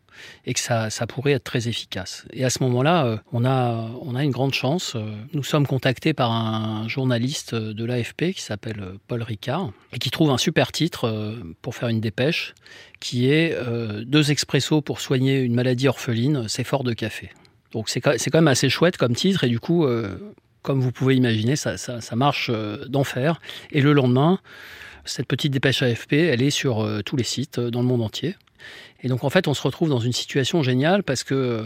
et 0.45 0.53
que 0.53 0.59
ça, 0.59 0.89
pourrait 1.07 1.33
être 1.33 1.43
très 1.43 1.67
efficace. 1.67 2.25
Et 2.33 2.43
à 2.43 2.49
ce 2.49 2.63
moment-là, 2.63 3.05
euh, 3.05 3.17
on, 3.31 3.45
a, 3.45 3.89
on 4.01 4.15
a 4.15 4.23
une 4.23 4.31
grande 4.31 4.53
chance. 4.53 4.93
Euh, 4.95 5.15
nous 5.33 5.43
sommes 5.43 5.67
contactés 5.67 6.13
par 6.13 6.31
un 6.31 6.87
journaliste 6.87 7.55
de 7.55 7.85
l'AFP 7.85 8.33
qui 8.33 8.41
s'appelle 8.41 8.79
euh, 8.81 8.97
Paul 9.07 9.23
Ricard 9.23 9.71
et 9.93 9.99
qui 9.99 10.09
trouve 10.09 10.31
un 10.31 10.37
super 10.37 10.71
titre 10.71 11.35
pour 11.61 11.75
faire 11.75 11.89
une 11.89 11.99
dépêche 12.01 12.53
qui 12.99 13.29
est 13.31 13.57
Deux 14.05 14.31
expressos 14.31 14.81
pour 14.81 15.01
soigner 15.01 15.39
une 15.39 15.55
maladie 15.55 15.87
orpheline, 15.87 16.47
c'est 16.47 16.63
fort 16.63 16.83
de 16.83 16.93
café. 16.93 17.31
Donc 17.71 17.89
c'est 17.89 17.99
quand 17.99 18.35
même 18.35 18.47
assez 18.47 18.69
chouette 18.69 18.97
comme 18.97 19.15
titre 19.15 19.43
et 19.43 19.49
du 19.49 19.59
coup, 19.59 19.85
comme 20.61 20.79
vous 20.79 20.91
pouvez 20.91 21.15
imaginer, 21.15 21.55
ça, 21.55 21.77
ça 21.77 22.15
marche 22.15 22.51
d'enfer. 22.87 23.41
Et 23.71 23.81
le 23.81 23.93
lendemain, 23.93 24.39
cette 25.05 25.27
petite 25.27 25.51
dépêche 25.51 25.81
AFP, 25.81 26.13
elle 26.13 26.41
est 26.41 26.51
sur 26.51 26.87
tous 27.05 27.15
les 27.15 27.23
sites 27.23 27.59
dans 27.59 27.81
le 27.81 27.87
monde 27.87 28.01
entier. 28.01 28.35
Et 29.03 29.07
donc 29.07 29.23
en 29.23 29.29
fait, 29.29 29.47
on 29.47 29.53
se 29.53 29.61
retrouve 29.61 29.89
dans 29.89 29.99
une 29.99 30.13
situation 30.13 30.63
géniale 30.63 31.03
parce 31.03 31.23
que 31.23 31.33
euh, 31.33 31.63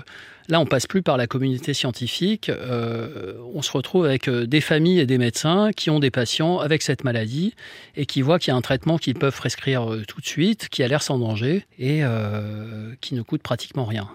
là, 0.48 0.60
on 0.60 0.66
passe 0.66 0.88
plus 0.88 1.02
par 1.02 1.18
la 1.18 1.28
communauté 1.28 1.74
scientifique, 1.74 2.50
euh, 2.50 3.34
on 3.54 3.62
se 3.62 3.72
retrouve 3.72 4.06
avec 4.06 4.30
euh, 4.30 4.46
des 4.46 4.62
familles 4.62 5.00
et 5.00 5.06
des 5.06 5.18
médecins 5.18 5.72
qui 5.76 5.90
ont 5.90 6.00
des 6.00 6.12
patients 6.12 6.60
avec 6.60 6.82
cette 6.82 7.04
maladie 7.04 7.54
et 7.96 8.06
qui 8.06 8.22
voient 8.22 8.40
qu'il 8.40 8.52
y 8.52 8.54
a 8.54 8.58
un 8.58 8.62
traitement 8.62 8.98
qu'ils 8.98 9.16
peuvent 9.16 9.36
prescrire 9.36 9.88
tout 10.08 10.22
de 10.22 10.26
suite, 10.26 10.70
qui 10.70 10.84
a 10.84 10.88
l'air 10.88 11.04
sans 11.04 11.20
danger 11.20 11.66
et 11.78 12.02
qui 13.02 13.16
ne 13.16 13.22
coûte 13.22 13.42
pratiquement 13.42 13.86
rien. 13.86 14.10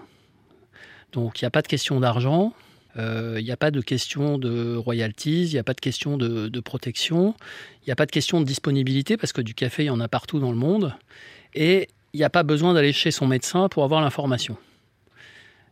Donc 1.11 1.41
il 1.41 1.43
n'y 1.43 1.47
a 1.47 1.51
pas 1.51 1.61
de 1.61 1.67
question 1.67 1.99
d'argent, 1.99 2.53
il 2.97 3.43
n'y 3.43 3.51
a 3.51 3.57
pas 3.57 3.71
de 3.71 3.81
question 3.81 4.37
de 4.37 4.75
royalties, 4.75 5.45
il 5.45 5.53
n'y 5.53 5.59
a 5.59 5.63
pas 5.63 5.73
de 5.73 5.79
question 5.79 6.17
de, 6.17 6.59
protection, 6.59 7.35
il 7.83 7.89
n'y 7.89 7.93
a 7.93 7.95
pas 7.95 8.05
de 8.05 8.11
question 8.11 8.39
de 8.39 8.45
disponibilité 8.45 9.17
parce 9.17 9.33
que 9.33 9.41
du 9.41 9.53
café, 9.53 9.83
il 9.83 9.87
y 9.87 9.91
en 9.91 9.99
a 9.99 10.07
partout 10.07 10.39
dans 10.39 10.51
le 10.51 10.57
monde. 10.57 10.93
Et 11.53 11.87
il 12.13 12.17
n'y 12.17 12.23
a 12.23 12.29
pas 12.29 12.43
besoin 12.43 12.73
d'aller 12.73 12.93
chez 12.93 13.11
son 13.11 13.27
médecin 13.27 13.69
pour 13.69 13.83
avoir 13.83 14.01
l'information. 14.01 14.57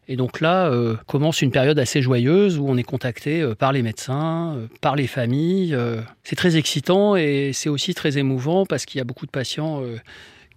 Et 0.09 0.15
donc 0.15 0.41
là 0.41 0.65
euh, 0.65 0.95
commence 1.05 1.43
une 1.43 1.51
période 1.51 1.77
assez 1.77 2.01
joyeuse 2.01 2.57
où 2.57 2.67
on 2.67 2.77
est 2.77 2.83
contacté 2.83 3.41
euh, 3.41 3.53
par 3.53 3.71
les 3.71 3.83
médecins, 3.83 4.55
euh, 4.55 4.67
par 4.81 4.95
les 4.95 5.05
familles. 5.05 5.77
c'est 6.23 6.35
très 6.35 6.57
excitant 6.57 7.15
et 7.15 7.51
c'est 7.53 7.69
aussi 7.69 7.93
très 7.93 8.17
émouvant 8.17 8.65
parce 8.65 8.85
qu'il 8.85 8.97
y 8.97 9.01
a 9.01 9.03
beaucoup 9.03 9.27
de 9.27 9.31
patients 9.31 9.83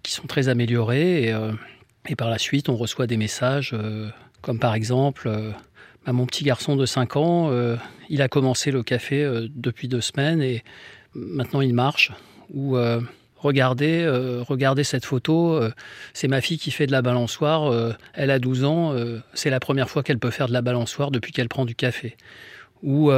qui 0.01 0.11
sont 0.11 0.25
très 0.25 0.49
améliorés. 0.49 1.31
Et, 2.09 2.15
par 2.15 2.29
la 2.29 2.39
suite, 2.39 2.67
on 2.67 2.75
reçoit 2.75 3.07
des 3.07 3.15
messages 3.15 3.75
comme 4.41 4.59
par 4.59 4.73
exemple 4.73 5.29
bah, 6.05 6.13
mon 6.13 6.25
petit 6.25 6.43
garçon 6.43 6.75
de 6.75 6.85
5 6.85 7.15
ans, 7.17 7.51
il 8.09 8.21
a 8.21 8.27
commencé 8.27 8.71
le 8.71 8.83
café 8.83 9.47
depuis 9.55 9.87
deux 9.87 10.01
semaines 10.01 10.41
et 10.41 10.63
maintenant 11.13 11.61
il 11.61 11.73
marche. 11.73 12.11
Ou 12.53 12.77
regardez, 13.43 14.03
euh, 14.03 14.41
regardez 14.47 14.83
cette 14.83 15.05
photo, 15.05 15.53
euh, 15.53 15.71
c'est 16.13 16.27
ma 16.27 16.41
fille 16.41 16.57
qui 16.57 16.71
fait 16.71 16.87
de 16.87 16.91
la 16.91 17.01
balançoire, 17.01 17.71
euh, 17.71 17.93
elle 18.13 18.31
a 18.31 18.39
12 18.39 18.63
ans, 18.63 18.95
c'est 19.33 19.49
la 19.49 19.59
première 19.59 19.89
fois 19.89 20.01
qu'elle 20.01 20.19
peut 20.19 20.31
faire 20.31 20.47
de 20.47 20.53
la 20.53 20.61
balançoire 20.61 21.11
depuis 21.11 21.31
qu'elle 21.31 21.49
prend 21.49 21.65
du 21.65 21.75
café. 21.75 22.15
Ou 22.81 23.11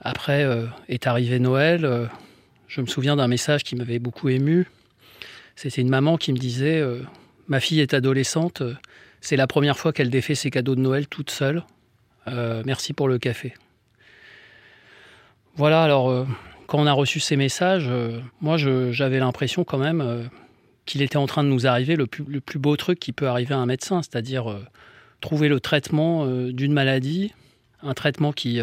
après 0.00 0.46
est 0.88 1.06
arrivé 1.06 1.38
Noël, 1.38 2.08
je 2.68 2.80
me 2.80 2.86
souviens 2.86 3.16
d'un 3.16 3.28
message 3.28 3.62
qui 3.64 3.76
m'avait 3.76 3.98
beaucoup 3.98 4.28
ému. 4.28 4.66
C'était 5.56 5.80
une 5.80 5.88
maman 5.88 6.16
qui 6.16 6.32
me 6.32 6.38
disait 6.38 6.82
Ma 7.48 7.60
fille 7.60 7.80
est 7.80 7.94
adolescente, 7.94 8.62
c'est 9.20 9.36
la 9.36 9.46
première 9.46 9.78
fois 9.78 9.92
qu'elle 9.92 10.10
défait 10.10 10.34
ses 10.34 10.50
cadeaux 10.50 10.74
de 10.74 10.80
Noël 10.80 11.06
toute 11.08 11.30
seule. 11.30 11.64
merci 12.26 12.92
pour 12.92 13.08
le 13.08 13.18
café. 13.18 13.54
Voilà, 15.56 15.82
alors 15.82 16.26
quand 16.70 16.78
on 16.78 16.86
a 16.86 16.92
reçu 16.92 17.18
ces 17.18 17.34
messages, 17.34 17.88
euh, 17.88 18.20
moi 18.40 18.56
j'avais 18.56 19.18
l'impression 19.18 19.64
quand 19.64 19.76
même 19.76 20.00
euh, 20.00 20.22
qu'il 20.86 21.02
était 21.02 21.16
en 21.16 21.26
train 21.26 21.42
de 21.42 21.48
nous 21.48 21.66
arriver 21.66 21.96
le 21.96 22.06
plus, 22.06 22.58
beau 22.60 22.76
truc 22.76 23.00
qui 23.00 23.10
peut 23.10 23.26
arriver 23.26 23.56
à 23.56 23.58
un 23.58 23.66
médecin, 23.66 24.02
c'est-à-dire 24.02 24.48
euh, 24.48 24.64
trouver 25.20 25.48
le 25.48 25.58
traitement 25.58 26.26
d'une 26.26 26.72
maladie, 26.72 27.34
un 27.82 27.92
traitement 27.92 28.32
qui, 28.32 28.60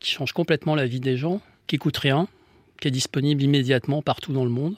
qui, 0.00 0.10
change 0.10 0.32
complètement 0.32 0.74
la 0.74 0.86
vie 0.86 0.98
des 0.98 1.16
gens, 1.16 1.40
qui 1.68 1.78
coûte 1.78 1.96
rien, 1.96 2.26
qui 2.80 2.88
est 2.88 2.90
disponible 2.90 3.40
immédiatement 3.40 4.02
partout 4.02 4.32
dans 4.32 4.44
le 4.44 4.50
monde, 4.50 4.74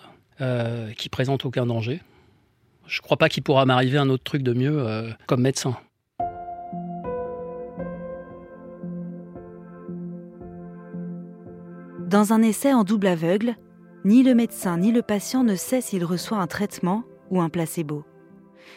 qui 0.96 1.08
présente 1.08 1.44
aucun 1.44 1.66
danger. 1.66 2.00
Je 2.87 3.01
ne 3.01 3.03
crois 3.03 3.16
pas 3.16 3.29
qu'il 3.29 3.42
pourra 3.42 3.66
m'arriver 3.66 3.99
un 3.99 4.09
autre 4.09 4.25
truc 4.25 4.42
de 4.42 4.53
mieux 4.53 5.14
comme 5.27 5.42
médecin. 5.42 5.77
Dans 12.07 12.33
un 12.33 12.40
essai 12.42 12.72
en 12.72 12.85
double 12.85 13.09
aveugle, 13.09 13.57
ni 14.05 14.22
le 14.22 14.35
médecin 14.35 14.79
ni 14.79 14.92
le 14.92 15.03
patient 15.03 15.42
ne 15.42 15.57
sait 15.57 15.81
s'il 15.81 16.05
reçoit 16.05 16.38
un 16.38 16.46
traitement 16.46 17.03
ou 17.31 17.40
un 17.40 17.49
placebo. 17.49 18.05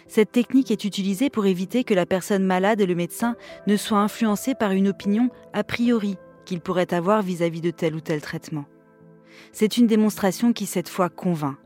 Cette 0.08 0.32
technique 0.32 0.72
est 0.72 0.84
utilisée 0.84 1.30
pour 1.30 1.45
éviter 1.45 1.84
que 1.84 1.93
la 1.93 2.08
personne 2.08 2.43
malade 2.43 2.82
et 2.82 2.88
le 2.88 2.95
médecin 2.95 3.36
ne 3.67 3.78
soient 3.78 4.00
influencés 4.00 4.56
par 4.56 4.72
une 4.72 4.88
opinion 4.88 5.30
a 5.54 5.63
priori 5.63 6.17
qu'ils 6.45 6.62
pourraient 6.62 6.93
avoir 6.93 7.22
vis-à-vis 7.22 7.62
de 7.62 7.69
tel 7.69 7.93
ou 7.93 8.02
tel 8.02 8.22
traitement. 8.22 8.65
C'est 9.52 9.78
une 9.78 9.86
démonstration 9.86 10.52
qui 10.52 10.65
cette 10.65 10.89
fois 10.89 11.10
convainc. 11.10 11.58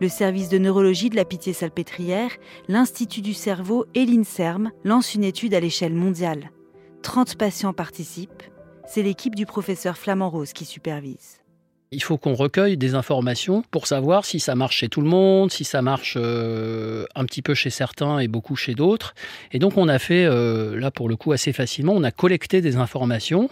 Le 0.00 0.08
service 0.08 0.48
de 0.48 0.58
neurologie 0.58 1.10
de 1.10 1.16
la 1.16 1.24
Pitié-Salpêtrière, 1.24 2.30
l'Institut 2.68 3.20
du 3.20 3.34
cerveau 3.34 3.86
et 3.94 4.04
l'INSERM 4.04 4.70
lancent 4.84 5.14
une 5.14 5.24
étude 5.24 5.54
à 5.54 5.60
l'échelle 5.60 5.94
mondiale. 5.94 6.50
30 7.02 7.36
patients 7.36 7.72
participent, 7.72 8.42
c'est 8.86 9.02
l'équipe 9.02 9.34
du 9.34 9.46
professeur 9.46 9.96
Flamand 9.96 10.30
Rose 10.30 10.52
qui 10.52 10.64
supervise. 10.64 11.41
Il 11.94 12.02
faut 12.02 12.16
qu'on 12.16 12.32
recueille 12.32 12.78
des 12.78 12.94
informations 12.94 13.62
pour 13.70 13.86
savoir 13.86 14.24
si 14.24 14.40
ça 14.40 14.54
marche 14.54 14.78
chez 14.78 14.88
tout 14.88 15.02
le 15.02 15.08
monde, 15.08 15.52
si 15.52 15.62
ça 15.62 15.82
marche 15.82 16.16
euh, 16.18 17.04
un 17.14 17.26
petit 17.26 17.42
peu 17.42 17.52
chez 17.52 17.68
certains 17.68 18.18
et 18.18 18.28
beaucoup 18.28 18.56
chez 18.56 18.74
d'autres. 18.74 19.14
Et 19.52 19.58
donc 19.58 19.76
on 19.76 19.88
a 19.88 19.98
fait, 19.98 20.24
euh, 20.24 20.80
là 20.80 20.90
pour 20.90 21.06
le 21.10 21.16
coup 21.16 21.32
assez 21.32 21.52
facilement, 21.52 21.92
on 21.92 22.02
a 22.02 22.10
collecté 22.10 22.62
des 22.62 22.76
informations. 22.76 23.50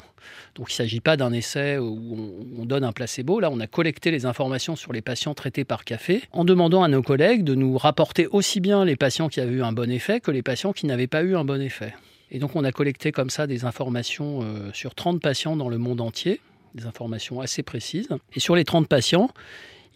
Donc 0.54 0.70
il 0.70 0.72
ne 0.72 0.76
s'agit 0.76 1.00
pas 1.00 1.18
d'un 1.18 1.34
essai 1.34 1.76
où 1.76 2.16
on, 2.58 2.64
donne 2.64 2.84
un 2.84 2.92
placebo. 2.92 3.40
Là, 3.40 3.50
on 3.52 3.60
a 3.60 3.66
collecté 3.66 4.10
les 4.10 4.24
informations 4.24 4.74
sur 4.74 4.94
les 4.94 5.02
patients 5.02 5.34
traités 5.34 5.64
par 5.64 5.84
café 5.84 6.22
en 6.32 6.44
demandant 6.44 6.82
à 6.82 6.88
nos 6.88 7.02
collègues 7.02 7.44
de 7.44 7.54
nous 7.54 7.76
rapporter 7.76 8.26
aussi 8.26 8.60
bien 8.60 8.86
les 8.86 8.96
patients 8.96 9.28
qui 9.28 9.40
avaient 9.40 9.52
eu 9.52 9.62
un 9.62 9.72
bon 9.72 9.90
effet 9.90 10.18
que 10.20 10.30
les 10.30 10.42
patients 10.42 10.72
qui 10.72 10.86
n'avaient 10.86 11.06
pas 11.06 11.22
eu 11.22 11.36
un 11.36 11.44
bon 11.44 11.60
effet. 11.60 11.94
Et 12.30 12.38
donc 12.38 12.56
on 12.56 12.64
a 12.64 12.72
collecté 12.72 13.12
comme 13.12 13.28
ça 13.28 13.46
des 13.46 13.66
informations 13.66 14.40
euh, 14.42 14.70
sur 14.72 14.94
30 14.94 15.20
patients 15.20 15.56
dans 15.56 15.68
le 15.68 15.78
monde 15.78 16.00
entier, 16.00 16.40
des 16.74 16.86
informations 16.86 17.40
assez 17.40 17.62
précises. 17.62 18.08
Et 18.34 18.40
sur 18.40 18.56
les 18.56 18.64
30 18.64 18.88
patients, 18.88 19.30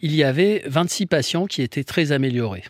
il 0.01 0.15
y 0.15 0.23
avait 0.23 0.63
26 0.65 1.05
patients 1.05 1.45
qui 1.45 1.61
étaient 1.61 1.83
très 1.83 2.11
améliorés. 2.11 2.63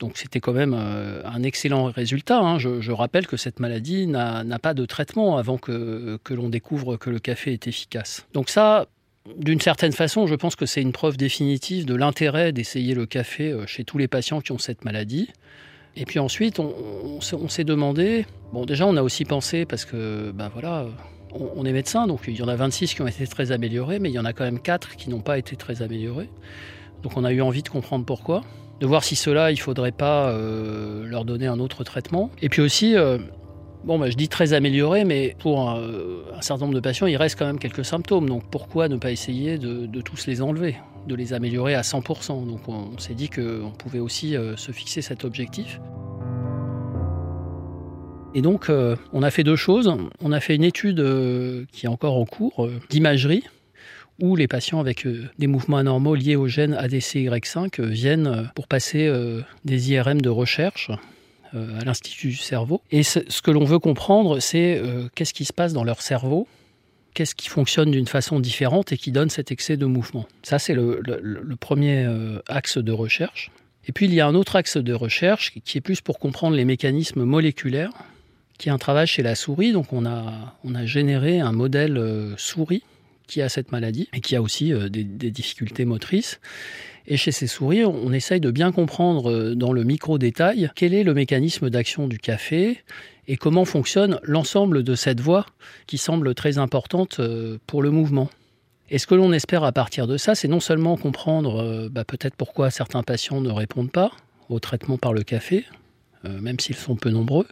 Donc 0.00 0.18
c'était 0.18 0.40
quand 0.40 0.52
même 0.52 0.74
euh, 0.76 1.22
un 1.24 1.42
excellent 1.42 1.84
résultat. 1.84 2.40
Hein. 2.40 2.58
Je, 2.58 2.92
rappelle 2.92 3.26
que 3.26 3.36
cette 3.36 3.60
maladie 3.60 4.06
n'a 4.06 4.58
pas 4.60 4.74
de 4.74 4.84
traitement 4.84 5.38
avant 5.38 5.56
que, 5.56 6.18
que 6.24 6.34
l'on 6.34 6.48
découvre 6.48 6.96
que 6.96 7.10
le 7.10 7.20
café 7.20 7.52
est 7.52 7.66
efficace. 7.66 8.26
Donc 8.32 8.50
ça, 8.50 8.86
d'une 9.36 9.60
certaine 9.60 9.92
façon, 9.92 10.26
je 10.26 10.34
pense 10.34 10.56
que 10.56 10.66
c'est 10.66 10.82
une 10.82 10.92
preuve 10.92 11.16
définitive 11.16 11.86
de 11.86 11.94
l'intérêt 11.94 12.52
d'essayer 12.52 12.94
le 12.94 13.06
café 13.06 13.52
euh, 13.52 13.66
chez 13.66 13.84
tous 13.84 13.98
les 13.98 14.08
patients 14.08 14.40
qui 14.40 14.52
ont 14.52 14.58
cette 14.58 14.84
maladie. 14.84 15.30
Et 15.96 16.04
puis 16.04 16.18
ensuite, 16.18 16.58
on, 16.58 17.20
s'est 17.20 17.64
demandé, 17.64 18.26
bon 18.52 18.66
déjà 18.66 18.84
on 18.84 18.96
a 18.96 19.02
aussi 19.02 19.24
pensé, 19.24 19.64
parce 19.64 19.84
que 19.84 20.32
ben 20.32 20.48
voilà, 20.48 20.86
on, 21.34 21.64
est 21.64 21.72
médecin, 21.72 22.06
donc 22.06 22.22
il 22.28 22.36
y 22.36 22.42
en 22.42 22.48
a 22.48 22.56
26 22.56 22.94
qui 22.94 23.02
ont 23.02 23.06
été 23.06 23.26
très 23.26 23.52
améliorés, 23.52 23.98
mais 23.98 24.10
il 24.10 24.14
y 24.14 24.18
en 24.18 24.24
a 24.24 24.32
quand 24.32 24.44
même 24.44 24.60
4 24.60 24.96
qui 24.96 25.10
n'ont 25.10 25.20
pas 25.20 25.38
été 25.38 25.56
très 25.56 25.82
améliorés. 25.82 26.28
Donc 27.02 27.16
on 27.16 27.24
a 27.24 27.32
eu 27.32 27.40
envie 27.40 27.62
de 27.62 27.68
comprendre 27.68 28.04
pourquoi, 28.04 28.42
de 28.80 28.86
voir 28.86 29.04
si 29.04 29.16
cela, 29.16 29.50
il 29.50 29.56
ne 29.56 29.60
faudrait 29.60 29.92
pas 29.92 30.30
euh, 30.30 31.06
leur 31.06 31.24
donner 31.24 31.46
un 31.46 31.60
autre 31.60 31.84
traitement. 31.84 32.30
Et 32.40 32.48
puis 32.48 32.62
aussi, 32.62 32.96
euh, 32.96 33.18
bon, 33.84 33.98
bah, 33.98 34.10
je 34.10 34.16
dis 34.16 34.28
très 34.28 34.52
amélioré, 34.52 35.04
mais 35.04 35.36
pour 35.38 35.68
un, 35.68 35.80
certain 36.40 36.64
nombre 36.64 36.74
de 36.74 36.80
patients, 36.80 37.06
il 37.06 37.16
reste 37.16 37.38
quand 37.38 37.46
même 37.46 37.58
quelques 37.58 37.84
symptômes. 37.84 38.28
Donc 38.28 38.44
pourquoi 38.50 38.88
ne 38.88 38.96
pas 38.96 39.10
essayer 39.10 39.58
de, 39.58 40.00
tous 40.00 40.26
les 40.26 40.42
enlever, 40.42 40.76
de 41.06 41.14
les 41.14 41.32
améliorer 41.32 41.74
à 41.74 41.82
100% 41.82 42.46
Donc 42.46 42.68
on, 42.68 42.98
s'est 42.98 43.14
dit 43.14 43.28
qu'on 43.28 43.72
pouvait 43.76 44.00
aussi 44.00 44.36
euh, 44.36 44.56
se 44.56 44.72
fixer 44.72 45.02
cet 45.02 45.24
objectif. 45.24 45.80
Et 48.34 48.42
donc, 48.42 48.70
on 49.12 49.22
a 49.22 49.30
fait 49.30 49.44
deux 49.44 49.56
choses. 49.56 49.94
On 50.20 50.32
a 50.32 50.40
fait 50.40 50.56
une 50.56 50.64
étude 50.64 50.96
qui 51.72 51.86
est 51.86 51.88
encore 51.88 52.16
en 52.16 52.24
cours 52.24 52.68
d'imagerie 52.90 53.44
où 54.20 54.36
les 54.36 54.48
patients 54.48 54.80
avec 54.80 55.06
euh, 55.06 55.28
des 55.38 55.46
mouvements 55.46 55.78
anormaux 55.78 56.14
liés 56.14 56.36
au 56.36 56.46
gène 56.46 56.74
ADCY5 56.74 57.80
euh, 57.80 57.86
viennent 57.86 58.26
euh, 58.26 58.42
pour 58.54 58.68
passer 58.68 59.10
des 59.64 59.92
IRM 59.92 60.20
de 60.20 60.28
recherche 60.30 60.90
à 61.52 61.84
l'Institut 61.84 62.28
du 62.28 62.36
cerveau. 62.36 62.82
Et 62.90 63.04
ce 63.04 63.20
que 63.40 63.52
l'on 63.52 63.64
veut 63.64 63.78
comprendre, 63.78 64.40
c'est 64.40 64.82
qu'est-ce 65.14 65.32
qui 65.32 65.44
se 65.44 65.52
passe 65.52 65.72
dans 65.72 65.84
leur 65.84 66.02
cerveau, 66.02 66.48
qu'est-ce 67.14 67.36
qui 67.36 67.48
fonctionne 67.48 67.92
d'une 67.92 68.08
façon 68.08 68.40
différente 68.40 68.90
et 68.90 68.96
qui 68.96 69.12
donne 69.12 69.30
cet 69.30 69.52
excès 69.52 69.76
de 69.76 69.86
mouvement. 69.86 70.26
Ça, 70.42 70.58
c'est 70.58 70.74
le, 70.74 71.00
premier 71.60 72.08
axe 72.48 72.78
de 72.78 72.90
recherche. 72.90 73.52
Et 73.86 73.92
puis, 73.92 74.06
il 74.06 74.14
y 74.14 74.20
a 74.20 74.26
un 74.26 74.34
autre 74.34 74.56
axe 74.56 74.76
de 74.76 74.92
recherche 74.92 75.52
qui 75.64 75.78
est 75.78 75.80
plus 75.80 76.00
pour 76.00 76.18
comprendre 76.18 76.56
les 76.56 76.64
mécanismes 76.64 77.22
moléculaires, 77.22 77.92
qui 78.58 78.68
est 78.68 78.72
un 78.72 78.78
travail 78.78 79.06
chez 79.06 79.22
la 79.22 79.34
souris. 79.34 79.72
Donc, 79.72 79.92
on 79.92 80.06
a, 80.06 80.56
on 80.64 80.74
a 80.74 80.86
généré 80.86 81.40
un 81.40 81.52
modèle 81.52 82.34
souris 82.36 82.82
qui 83.26 83.42
a 83.42 83.48
cette 83.48 83.72
maladie 83.72 84.08
et 84.12 84.20
qui 84.20 84.36
a 84.36 84.42
aussi 84.42 84.72
euh, 84.72 84.88
des, 84.88 85.04
difficultés 85.04 85.84
motrices. 85.84 86.40
Et 87.06 87.16
chez 87.16 87.32
ces 87.32 87.46
souris, 87.46 87.84
on 87.84 88.12
essaye 88.12 88.40
de 88.40 88.50
bien 88.50 88.72
comprendre 88.72 89.30
euh, 89.30 89.54
dans 89.54 89.72
le 89.72 89.84
micro-détail 89.84 90.70
quel 90.74 90.94
est 90.94 91.04
le 91.04 91.14
mécanisme 91.14 91.70
d'action 91.70 92.08
du 92.08 92.18
café 92.18 92.82
et 93.26 93.36
comment 93.36 93.64
fonctionne 93.64 94.20
l'ensemble 94.22 94.82
de 94.82 94.94
cette 94.94 95.20
voie 95.20 95.46
qui 95.86 95.98
semble 95.98 96.34
très 96.34 96.58
importante 96.58 97.20
euh, 97.20 97.58
pour 97.66 97.82
le 97.82 97.90
mouvement. 97.90 98.30
Et 98.90 98.98
ce 98.98 99.06
que 99.06 99.14
l'on 99.14 99.32
espère 99.32 99.64
à 99.64 99.72
partir 99.72 100.06
de 100.06 100.18
ça, 100.18 100.34
c'est 100.34 100.48
non 100.48 100.60
seulement 100.60 100.96
comprendre 100.98 101.88
bah, 101.88 102.04
peut-être 102.04 102.36
pourquoi 102.36 102.70
certains 102.70 103.02
patients 103.02 103.40
ne 103.40 103.50
répondent 103.50 103.90
pas 103.90 104.12
au 104.50 104.60
traitement 104.60 104.98
par 104.98 105.14
le 105.14 105.22
café, 105.22 105.64
même 106.22 106.60
s'ils 106.60 106.76
sont 106.76 106.94
peu 106.94 107.08
nombreux, 107.08 107.46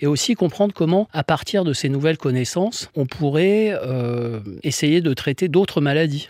et 0.00 0.06
aussi 0.06 0.34
comprendre 0.34 0.74
comment, 0.74 1.08
à 1.12 1.24
partir 1.24 1.64
de 1.64 1.72
ces 1.72 1.88
nouvelles 1.88 2.18
connaissances, 2.18 2.90
on 2.94 3.06
pourrait 3.06 3.72
euh, 3.82 4.40
essayer 4.62 5.00
de 5.00 5.14
traiter 5.14 5.48
d'autres 5.48 5.80
maladies. 5.80 6.28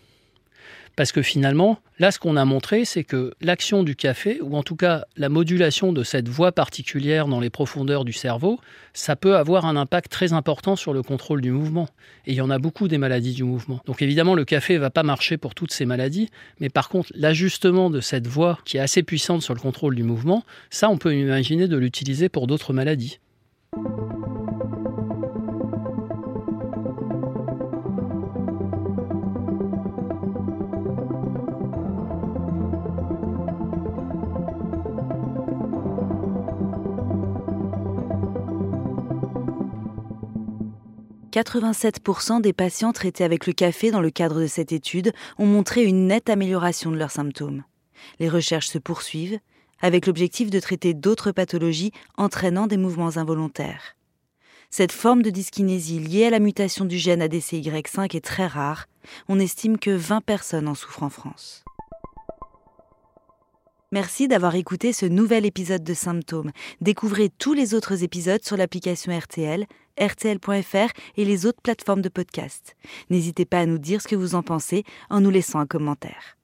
Parce 0.97 1.11
que 1.11 1.23
finalement, 1.23 1.81
là, 1.99 2.13
ce 2.13 2.21
qu'on 2.21 2.37
a 2.37 2.45
montré, 2.45 2.85
c'est 2.85 3.03
que 3.03 3.35
l'action 3.41 3.83
du 3.83 3.97
café, 3.97 4.41
ou 4.41 4.57
en 4.57 4.63
tout 4.63 4.77
cas 4.77 5.05
la 5.17 5.29
modulation 5.29 5.93
de 5.93 6.05
cette 6.05 6.29
voie 6.29 6.53
particulière 6.53 7.27
dans 7.27 7.41
les 7.41 7.51
profondeurs 7.51 8.05
du 8.05 8.13
cerveau, 8.13 8.61
ça 8.93 9.17
peut 9.17 9.37
avoir 9.37 9.67
un 9.67 9.75
impact 9.75 10.11
très 10.11 10.33
important 10.33 10.77
sur 10.77 10.93
le 10.93 11.03
contrôle 11.03 11.41
du 11.41 11.51
mouvement. 11.51 11.89
Et 12.27 12.33
il 12.33 12.37
y 12.37 12.41
en 12.41 12.51
a 12.51 12.61
beaucoup 12.61 12.87
des 12.87 12.99
maladies 12.99 13.35
du 13.35 13.43
mouvement. 13.43 13.81
Donc 13.87 14.03
évidemment, 14.03 14.37
le 14.37 14.45
café 14.45 14.75
ne 14.75 14.79
va 14.79 14.91
pas 14.91 15.03
marcher 15.03 15.37
pour 15.37 15.57
toutes 15.57 15.73
ces 15.73 15.85
maladies, 15.85 16.31
mais 16.61 16.69
par 16.69 16.89
contre, 16.89 17.11
l'ajustement 17.17 17.91
de 17.91 18.01
cette 18.01 18.29
voie 18.29 18.61
qui 18.65 18.77
est 18.77 18.81
assez 18.81 19.03
puissante 19.03 19.43
sur 19.43 19.55
le 19.55 19.61
contrôle 19.61 19.97
du 19.97 20.05
mouvement, 20.05 20.45
ça, 20.71 20.89
on 20.91 20.97
peut 20.97 21.15
imaginer 21.15 21.67
de 21.67 21.77
l'utiliser 21.77 22.29
pour 22.29 22.47
d'autres 22.47 22.73
maladies. 22.73 23.19
87% 41.35 42.41
des 42.41 42.53
patients 42.53 42.93
traités 42.93 43.25
avec 43.25 43.49
le 43.49 43.53
café 43.53 43.91
dans 43.91 44.01
le 44.01 44.11
cadre 44.11 44.41
de 44.41 44.47
cette 44.47 44.71
étude 44.71 45.13
ont 45.37 45.47
montré 45.47 45.83
une 45.83 46.07
nette 46.07 46.31
amélioration 46.31 46.93
de 46.93 46.97
leurs 46.97 47.11
symptômes. 47.11 47.65
Les 48.21 48.29
recherches 48.29 48.69
se 48.69 48.79
poursuivent 48.79 49.41
avec 49.85 50.07
l'objectif 50.07 50.49
de 50.49 50.61
traiter 50.61 50.95
d'autres 50.95 51.31
pathologies 51.31 51.93
entraînant 52.17 52.67
des 52.67 52.79
mouvements 52.79 53.19
involontaires. 53.19 53.97
Cette 54.71 54.93
forme 54.93 55.21
de 55.21 55.29
dyskinésie 55.29 55.99
liée 55.99 56.25
à 56.25 56.31
la 56.31 56.39
mutation 56.39 56.87
du 56.87 56.97
gène 56.97 57.23
ADCY5 57.23 58.17
est 58.17 58.25
très 58.25 58.47
rare. 58.47 58.87
On 59.29 59.39
estime 59.39 59.79
que 59.79 59.91
20 59.91 60.23
personnes 60.23 60.69
en 60.69 60.75
souffrent 60.75 61.03
en 61.03 61.11
France. 61.11 61.67
Merci 63.93 64.27
d'avoir 64.27 64.55
écouté 64.55 64.95
ce 64.95 65.05
nouvel 65.05 65.45
épisode 65.45 65.85
de 65.85 65.93
Symptômes. 65.93 66.53
Découvrez 66.81 67.29
tous 67.29 67.53
les 67.53 67.75
autres 67.75 68.03
épisodes 68.03 68.43
sur 68.43 68.57
l'application 68.57 69.17
RTL, 69.17 69.67
rtl.fr 70.01 70.93
et 71.19 71.25
les 71.27 71.45
autres 71.45 71.61
plateformes 71.61 72.03
de 72.03 72.09
podcast. 72.09 72.75
N'hésitez 73.11 73.45
pas 73.45 73.61
à 73.61 73.67
nous 73.67 73.79
dire 73.79 74.01
ce 74.01 74.09
que 74.09 74.17
vous 74.17 74.35
en 74.35 74.43
pensez 74.43 74.83
en 75.11 75.21
nous 75.21 75.31
laissant 75.31 75.59
un 75.59 75.67
commentaire. 75.67 76.39